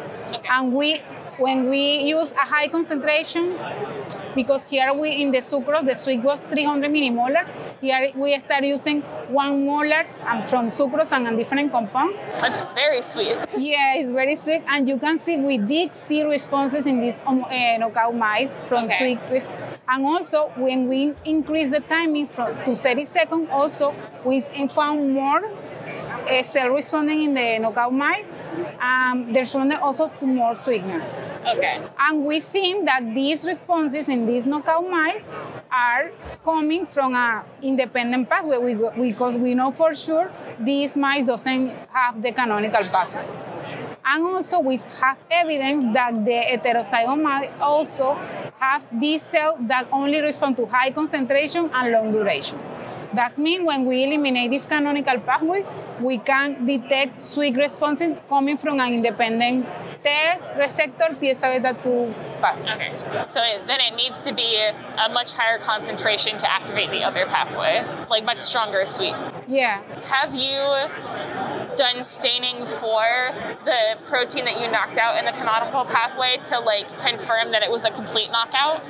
And 0.51 0.73
we 0.73 1.01
when 1.39 1.69
we 1.69 2.03
use 2.03 2.33
a 2.33 2.47
high 2.47 2.69
concentration, 2.69 3.57
because 4.35 4.63
here 4.65 4.93
we 4.95 5.11
in 5.11 5.31
the 5.31 5.39
sucrose, 5.39 5.87
the 5.87 5.95
sweet 5.95 6.21
was 6.23 6.41
300 6.43 6.91
millimolar. 6.91 7.47
Here 7.81 8.11
we 8.15 8.39
start 8.41 8.65
using 8.65 9.03
one 9.29 9.67
molar 9.67 10.07
um, 10.27 10.43
from 10.43 10.71
sucrose 10.71 11.13
and 11.13 11.29
a 11.29 11.37
different 11.37 11.73
compound. 11.73 12.15
That's 12.39 12.61
very 12.75 13.03
sweet. 13.03 13.37
Yeah, 13.57 13.95
it's 13.97 14.11
very 14.11 14.37
sweet, 14.37 14.63
and 14.69 14.89
you 14.89 14.99
can 14.99 15.19
see 15.19 15.37
we 15.37 15.59
did 15.59 15.95
see 15.95 16.23
responses 16.25 16.87
in 16.87 17.01
these 17.01 17.21
um, 17.27 17.45
uh, 17.45 17.77
knockout 17.79 18.15
mice 18.15 18.59
from 18.69 18.85
Okay. 18.85 19.19
sweet. 19.31 19.51
And 19.89 20.05
also, 20.05 20.51
when 20.57 20.89
we 20.89 21.13
increase 21.25 21.71
the 21.71 21.81
timing 21.81 22.29
from 22.29 22.57
to 22.65 22.75
30 22.75 23.05
seconds, 23.05 23.49
also 23.51 23.95
we 24.25 24.41
found 24.41 25.13
more 25.13 25.41
uh, 26.29 26.43
cell 26.43 26.71
responding 26.71 27.23
in 27.23 27.35
the 27.35 27.59
knockout 27.59 27.93
mice. 27.93 28.25
Um, 28.81 29.33
responding 29.35 29.79
also 29.79 30.09
to 30.19 30.27
more 30.27 30.57
sweetener. 30.57 31.03
Okay. 31.47 31.81
And 31.99 32.25
we 32.25 32.41
think 32.41 32.87
that 32.87 33.15
these 33.15 33.45
responses 33.45 34.09
in 34.09 34.27
these 34.27 34.47
knockout 34.47 34.91
mice 34.91 35.25
are 35.71 36.11
coming 36.45 36.87
from 36.87 37.15
an 37.15 37.45
independent 37.63 38.29
pathway 38.29 38.75
because 39.01 39.37
we 39.37 39.55
know 39.55 39.71
for 39.71 39.95
sure 39.95 40.31
these 40.59 40.97
mice 40.97 41.25
doesn't 41.25 41.69
have 41.93 42.21
the 42.21 42.33
canonical 42.33 42.83
pathway. 42.89 43.25
And 44.05 44.25
also 44.25 44.59
we 44.59 44.77
have 45.01 45.19
evidence 45.31 45.85
that 45.95 46.15
the 46.25 46.43
heterozygote 46.51 47.23
mice 47.23 47.53
also 47.61 48.15
have 48.59 48.89
these 49.01 49.23
cells 49.23 49.59
that 49.69 49.87
only 49.93 50.21
respond 50.21 50.57
to 50.57 50.67
high 50.67 50.91
concentration 50.91 51.71
and 51.73 51.93
long 51.93 52.11
duration. 52.11 52.59
That 53.15 53.39
means 53.39 53.65
when 53.65 53.85
we 53.85 54.05
eliminate 54.05 54.51
this 54.51 54.67
canonical 54.67 55.19
pathway, 55.21 55.65
we 56.01 56.19
can 56.19 56.67
detect 56.67 57.21
sweet 57.21 57.57
responses 57.57 58.17
coming 58.29 58.57
from 58.57 58.81
an 58.81 58.93
independent 58.93 59.67
test 60.07 60.55
receptor 60.55 61.09
TSA 61.15 61.61
beta 61.63 61.77
2 61.83 62.15
pathway. 62.41 62.73
Okay. 62.73 63.25
So 63.27 63.41
it, 63.43 63.67
then 63.67 63.81
it 63.81 63.97
needs 63.97 64.23
to 64.23 64.35
be 64.35 64.57
a 64.57 65.09
much 65.11 65.33
higher 65.33 65.59
concentration 65.59 66.39
to 66.39 66.51
activate 66.51 66.91
the 66.91 67.03
other 67.03 67.27
pathway, 67.27 67.85
like 68.09 68.25
much 68.25 68.39
stronger 68.39 68.87
sweet. 68.87 69.15
Yeah. 69.49 69.83
Have 70.05 70.35
you 70.35 70.57
done 71.77 72.03
staining 72.05 72.65
for 72.65 73.05
the 73.65 73.99
protein 74.07 74.45
that 74.45 74.61
you 74.61 74.71
knocked 74.71 74.97
out 74.97 75.19
in 75.19 75.25
the 75.25 75.33
canonical 75.33 75.85
pathway 75.85 76.37
to 76.43 76.59
like 76.61 76.89
confirm 76.99 77.53
that 77.53 77.63
it 77.63 77.71
was 77.71 77.85
a 77.85 77.91
complete 77.91 78.31
knockout? 78.31 78.83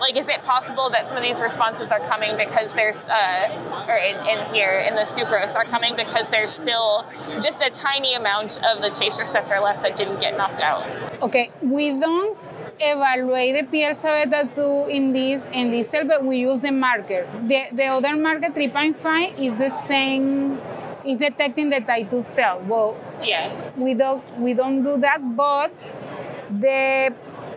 Like, 0.00 0.16
is 0.16 0.28
it 0.28 0.42
possible 0.42 0.90
that 0.90 1.06
some 1.06 1.16
of 1.16 1.22
these 1.24 1.40
responses 1.40 1.90
are 1.90 2.00
coming 2.00 2.36
because 2.36 2.74
there's, 2.74 3.08
uh, 3.08 3.86
or 3.88 3.96
in, 3.96 4.16
in 4.26 4.54
here 4.54 4.84
in 4.86 4.94
the 4.94 5.02
sucrose, 5.02 5.56
are 5.56 5.64
coming 5.64 5.96
because 5.96 6.30
there's 6.30 6.50
still 6.50 7.06
just 7.40 7.60
a 7.60 7.70
tiny 7.70 8.14
amount 8.14 8.60
of 8.64 8.82
the 8.82 8.90
taste 8.90 9.18
receptor 9.18 9.58
left 9.60 9.82
that 9.82 9.96
didn't 9.96 10.20
get 10.20 10.36
knocked 10.40 10.62
out? 10.70 10.86
Okay, 11.28 11.50
we 11.62 11.86
don't 12.04 12.36
evaluate 12.80 13.52
the 13.58 13.64
PLC 13.72 14.04
beta 14.30 14.48
2 14.54 14.86
in 14.98 15.12
this 15.12 15.46
in 15.52 15.70
this 15.70 15.90
cell, 15.94 16.04
but 16.12 16.24
we 16.24 16.38
use 16.38 16.60
the 16.60 16.72
marker. 16.84 17.22
The, 17.52 17.60
the 17.72 17.86
other 17.96 18.16
marker 18.16 18.48
3.5 18.48 19.38
is 19.48 19.56
the 19.64 19.70
same, 19.70 20.58
is 21.04 21.18
detecting 21.18 21.68
the 21.70 21.80
type 21.80 22.08
2 22.10 22.22
cell. 22.22 22.62
Well, 22.74 22.96
Yeah. 23.32 23.48
we 23.76 23.92
don't 23.94 24.24
we 24.46 24.54
don't 24.62 24.82
do 24.82 24.96
that, 25.06 25.20
but 25.36 25.70
the 26.64 27.12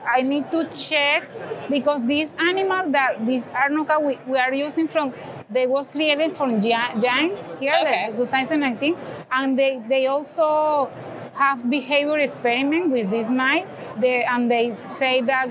I 0.06 0.22
need 0.22 0.52
to 0.52 0.65
check 0.76 1.24
because 1.69 2.02
this 2.06 2.34
animal 2.38 2.91
that 2.91 3.26
this 3.26 3.48
arnica 3.56 4.00
we, 4.00 4.17
we 4.28 4.38
are 4.38 4.54
using 4.54 4.88
from 4.89 5.13
they 5.50 5.65
was 5.67 5.88
created 5.88 6.36
from 6.38 6.60
Gi- 6.62 7.00
Giant 7.00 7.34
here, 7.60 7.76
Okay. 7.82 8.10
the 8.12 8.17
2019, 8.17 8.96
and 9.32 9.58
they, 9.58 9.82
they 9.88 10.08
also 10.08 10.89
have 11.34 11.69
behavior 11.69 12.19
experiment 12.19 12.91
with 12.91 13.10
these 13.10 13.30
mice. 13.30 13.69
They, 13.98 14.24
and 14.24 14.50
they 14.50 14.76
say 14.88 15.22
that 15.22 15.50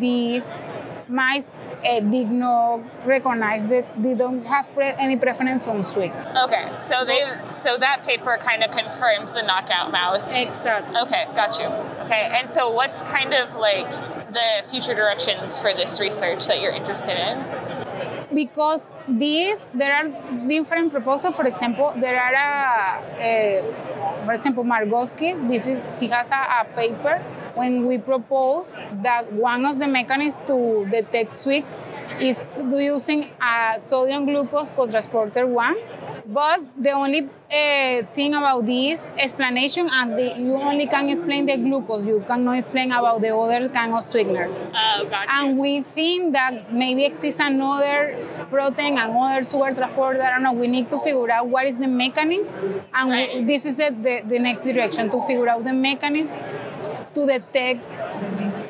these 0.00 0.52
mice 1.08 1.50
uh, 1.84 2.00
did 2.00 2.30
not 2.30 2.80
recognize 3.06 3.68
this. 3.68 3.92
They 3.96 4.14
don't 4.14 4.44
have 4.46 4.66
pre- 4.74 4.94
any 4.98 5.16
preference 5.16 5.64
from 5.66 5.82
sweet. 5.82 6.12
Okay. 6.44 6.72
So 6.76 7.04
they, 7.04 7.20
so 7.52 7.76
that 7.76 8.04
paper 8.04 8.36
kind 8.40 8.64
of 8.64 8.70
confirmed 8.70 9.28
the 9.28 9.42
knockout 9.42 9.92
mouse. 9.92 10.34
Exactly. 10.36 10.96
Okay, 10.96 11.26
got 11.34 11.58
you. 11.58 11.66
Okay, 12.04 12.30
and 12.32 12.48
so 12.48 12.70
what's 12.70 13.02
kind 13.02 13.34
of 13.34 13.54
like 13.54 13.90
the 14.32 14.68
future 14.68 14.94
directions 14.94 15.58
for 15.58 15.72
this 15.74 16.00
research 16.00 16.46
that 16.46 16.60
you're 16.60 16.72
interested 16.72 17.16
in? 17.16 17.83
Because 18.34 18.90
these 19.08 19.68
there 19.74 19.94
are 19.94 20.48
different 20.48 20.92
proposals. 20.92 21.36
For 21.36 21.46
example, 21.46 21.92
there 21.96 22.18
are 22.20 22.34
a, 22.34 23.22
a 23.22 24.24
for 24.24 24.32
example 24.32 24.64
Margolskee. 24.64 25.48
This 25.48 25.66
is 25.66 25.80
he 26.00 26.08
has 26.08 26.30
a, 26.30 26.42
a 26.60 26.64
paper 26.74 27.22
when 27.54 27.86
we 27.86 27.98
propose 27.98 28.76
that 29.02 29.32
one 29.32 29.64
of 29.64 29.78
the 29.78 29.86
mechanisms 29.86 30.44
to 30.46 30.86
detect 30.90 31.32
sweet 31.32 31.64
is 32.20 32.44
using 32.58 33.30
a 33.40 33.80
sodium 33.80 34.26
glucose 34.26 34.70
co-transporter 34.70 35.46
one. 35.46 35.76
But 36.26 36.60
the 36.82 36.92
only 36.92 37.28
uh, 37.52 38.02
thing 38.14 38.32
about 38.32 38.64
this 38.64 39.06
explanation, 39.18 39.90
and 39.92 40.18
the, 40.18 40.34
you 40.38 40.54
only 40.54 40.86
can 40.86 41.10
explain 41.10 41.44
the 41.44 41.56
glucose, 41.58 42.06
you 42.06 42.24
cannot 42.26 42.56
explain 42.56 42.92
about 42.92 43.20
the 43.20 43.36
other 43.36 43.68
kind 43.68 43.92
of 43.92 44.02
sweetener. 44.02 44.46
Oh, 44.48 45.06
got 45.10 45.28
And 45.28 45.58
we 45.58 45.82
think 45.82 46.32
that 46.32 46.72
maybe 46.72 47.04
exists 47.04 47.40
another 47.40 48.16
protein, 48.48 48.96
another 48.96 49.44
sugar 49.44 49.72
transporter. 49.74 50.22
I 50.22 50.30
don't 50.30 50.42
know. 50.42 50.54
We 50.54 50.66
need 50.66 50.88
to 50.90 50.98
figure 51.00 51.30
out 51.30 51.46
what 51.46 51.66
is 51.66 51.76
the 51.76 51.88
mechanism, 51.88 52.82
and 52.94 53.10
we- 53.10 53.44
this 53.44 53.66
is 53.66 53.76
the, 53.76 53.94
the, 54.00 54.22
the 54.26 54.38
next 54.38 54.64
direction 54.64 55.10
to 55.10 55.20
figure 55.24 55.48
out 55.48 55.62
the 55.64 55.74
mechanism 55.74 56.34
to 57.14 57.26
detect 57.26 57.84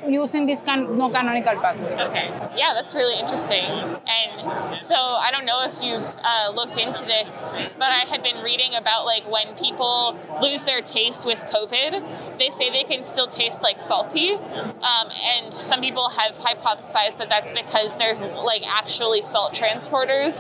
using 0.09 0.47
this 0.47 0.63
can, 0.63 0.97
no 0.97 1.09
canonical 1.09 1.57
pathway. 1.61 1.93
Okay. 1.95 2.29
Yeah, 2.57 2.73
that's 2.75 2.95
really 2.95 3.19
interesting. 3.19 3.65
And 3.65 4.81
so 4.81 4.95
I 4.95 5.31
don't 5.31 5.47
know 5.47 5.61
if 5.63 5.83
you've 5.83 6.05
uh, 6.23 6.53
looked 6.55 6.79
into 6.79 7.05
this, 7.05 7.47
but 7.79 7.91
I 7.91 8.05
had 8.09 8.23
been 8.23 8.43
reading 8.43 8.75
about 8.75 9.07
like 9.07 9.29
when 9.31 9.55
people 9.57 10.19
lose 10.41 10.65
their 10.65 10.83
taste 10.83 11.27
with 11.27 11.45
COVID, 11.47 12.39
they 12.39 12.51
say 12.51 12.71
they 12.71 12.85
can 12.85 13.03
still 13.03 13.27
taste 13.27 13.63
like 13.63 13.81
salty. 13.81 14.33
Um, 14.35 15.09
and 15.37 15.53
some 15.53 15.81
people 15.81 16.11
have 16.11 16.37
hypothesized 16.37 17.19
that 17.19 17.29
that's 17.29 17.53
because 17.53 17.97
there's 17.97 18.25
like 18.25 18.63
actually 18.67 19.23
salt 19.23 19.55
transporters. 19.55 20.35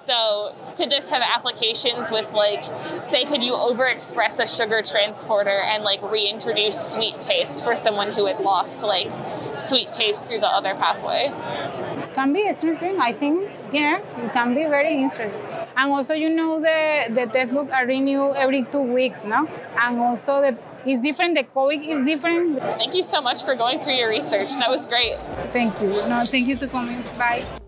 So 0.00 0.54
could 0.76 0.90
this 0.90 1.10
have 1.10 1.22
applications 1.22 2.10
with 2.10 2.32
like, 2.32 2.64
say, 3.02 3.24
could 3.24 3.42
you 3.42 3.52
overexpress 3.52 4.42
a 4.42 4.48
sugar 4.48 4.82
transporter 4.82 5.60
and 5.60 5.84
like 5.84 6.00
reintroduce 6.02 6.92
sweet 6.92 7.20
taste 7.20 7.49
for 7.58 7.74
someone 7.74 8.12
who 8.12 8.26
had 8.26 8.40
lost 8.40 8.84
like 8.84 9.10
sweet 9.58 9.90
taste 9.90 10.26
through 10.26 10.40
the 10.40 10.48
other 10.48 10.74
pathway? 10.74 11.32
Can 12.14 12.32
be 12.32 12.46
interesting. 12.46 13.00
I 13.00 13.12
think 13.12 13.50
yes, 13.72 14.02
it 14.18 14.32
can 14.32 14.54
be 14.54 14.64
very 14.64 14.94
interesting. 14.94 15.42
And 15.76 15.92
also, 15.92 16.14
you 16.14 16.30
know, 16.30 16.60
the 16.60 17.12
the 17.12 17.26
textbook 17.26 17.70
are 17.70 17.86
renewed 17.86 18.34
every 18.36 18.64
two 18.64 18.82
weeks, 18.82 19.24
no? 19.24 19.48
And 19.78 19.98
also 19.98 20.40
the 20.40 20.56
it's 20.84 21.00
different. 21.00 21.36
The 21.36 21.44
COVID 21.44 21.86
is 21.86 22.02
different. 22.02 22.58
Thank 22.80 22.94
you 22.94 23.02
so 23.02 23.20
much 23.20 23.44
for 23.44 23.54
going 23.54 23.80
through 23.80 23.94
your 23.94 24.08
research. 24.08 24.56
That 24.56 24.70
was 24.70 24.86
great. 24.86 25.16
Thank 25.52 25.80
you. 25.80 25.88
No, 26.08 26.24
thank 26.24 26.48
you 26.48 26.56
to 26.56 26.66
coming. 26.68 27.02
Bye. 27.18 27.59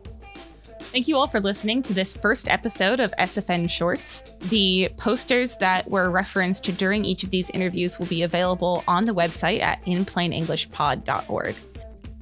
Thank 0.92 1.08
you 1.08 1.16
all 1.16 1.26
for 1.26 1.40
listening 1.40 1.80
to 1.82 1.94
this 1.94 2.14
first 2.14 2.50
episode 2.50 3.00
of 3.00 3.14
SFN 3.18 3.70
Shorts. 3.70 4.34
The 4.50 4.90
posters 4.98 5.56
that 5.56 5.88
were 5.88 6.10
referenced 6.10 6.76
during 6.76 7.06
each 7.06 7.24
of 7.24 7.30
these 7.30 7.48
interviews 7.48 7.98
will 7.98 8.06
be 8.08 8.24
available 8.24 8.84
on 8.86 9.06
the 9.06 9.14
website 9.14 9.62
at 9.62 9.82
inplainenglishpod.org. 9.86 11.54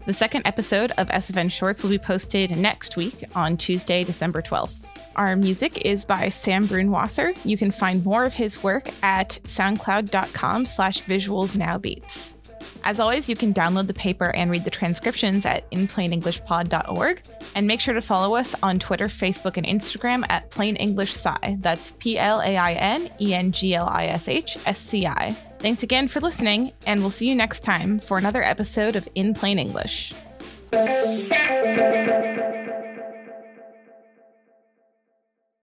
The 0.07 0.13
second 0.13 0.47
episode 0.47 0.93
of 0.99 1.09
SFN 1.09 1.51
Shorts 1.51 1.83
will 1.83 1.91
be 1.91 1.99
posted 1.99 2.57
next 2.57 2.97
week 2.97 3.25
on 3.35 3.57
Tuesday, 3.57 4.05
December 4.05 4.41
12th. 4.41 4.87
Our 5.17 5.35
music 5.35 5.85
is 5.85 6.05
by 6.05 6.29
Sam 6.29 6.65
Brunwasser. 6.69 7.37
You 7.45 7.59
can 7.59 7.73
find 7.73 8.05
more 8.05 8.25
of 8.25 8.35
his 8.35 8.63
work 8.63 8.89
at 9.03 9.41
soundcloud.com 9.43 10.65
slash 10.67 11.03
visualsnowbeats. 11.03 12.35
As 12.85 13.01
always, 13.01 13.29
you 13.29 13.37
can 13.37 13.53
download 13.53 13.87
the 13.87 13.95
paper 13.95 14.35
and 14.35 14.51
read 14.51 14.65
the 14.65 14.71
transcriptions 14.71 15.45
at 15.47 15.71
inplainenglishpod.org. 15.71 17.23
And 17.55 17.67
make 17.67 17.81
sure 17.81 17.95
to 17.95 18.03
follow 18.03 18.37
us 18.37 18.55
on 18.63 18.79
Twitter, 18.79 19.07
Facebook, 19.07 19.57
and 19.57 19.67
Instagram 19.67 20.25
at 20.29 20.51
Plain 20.51 20.77
English 20.77 21.15
Sci. 21.15 21.57
That's 21.61 21.93
P 21.99 22.19
L 22.19 22.41
A 22.41 22.57
I 22.57 22.73
N 22.75 23.11
E 23.21 23.35
N 23.35 23.53
G 23.53 23.75
L 23.75 23.89
I 23.89 24.07
S 24.07 24.29
H 24.29 24.59
S 24.67 24.79
C 24.79 25.07
I. 25.07 25.37
Thanks 25.59 25.83
again 25.83 26.09
for 26.09 26.21
listening, 26.21 26.73
and 26.87 27.01
we'll 27.01 27.11
see 27.11 27.29
you 27.29 27.35
next 27.35 27.61
time 27.61 27.99
for 27.99 28.17
another 28.17 28.43
episode 28.43 28.97
of 28.97 29.07
In 29.15 29.35
Plain 29.35 29.59
English. 29.59 30.15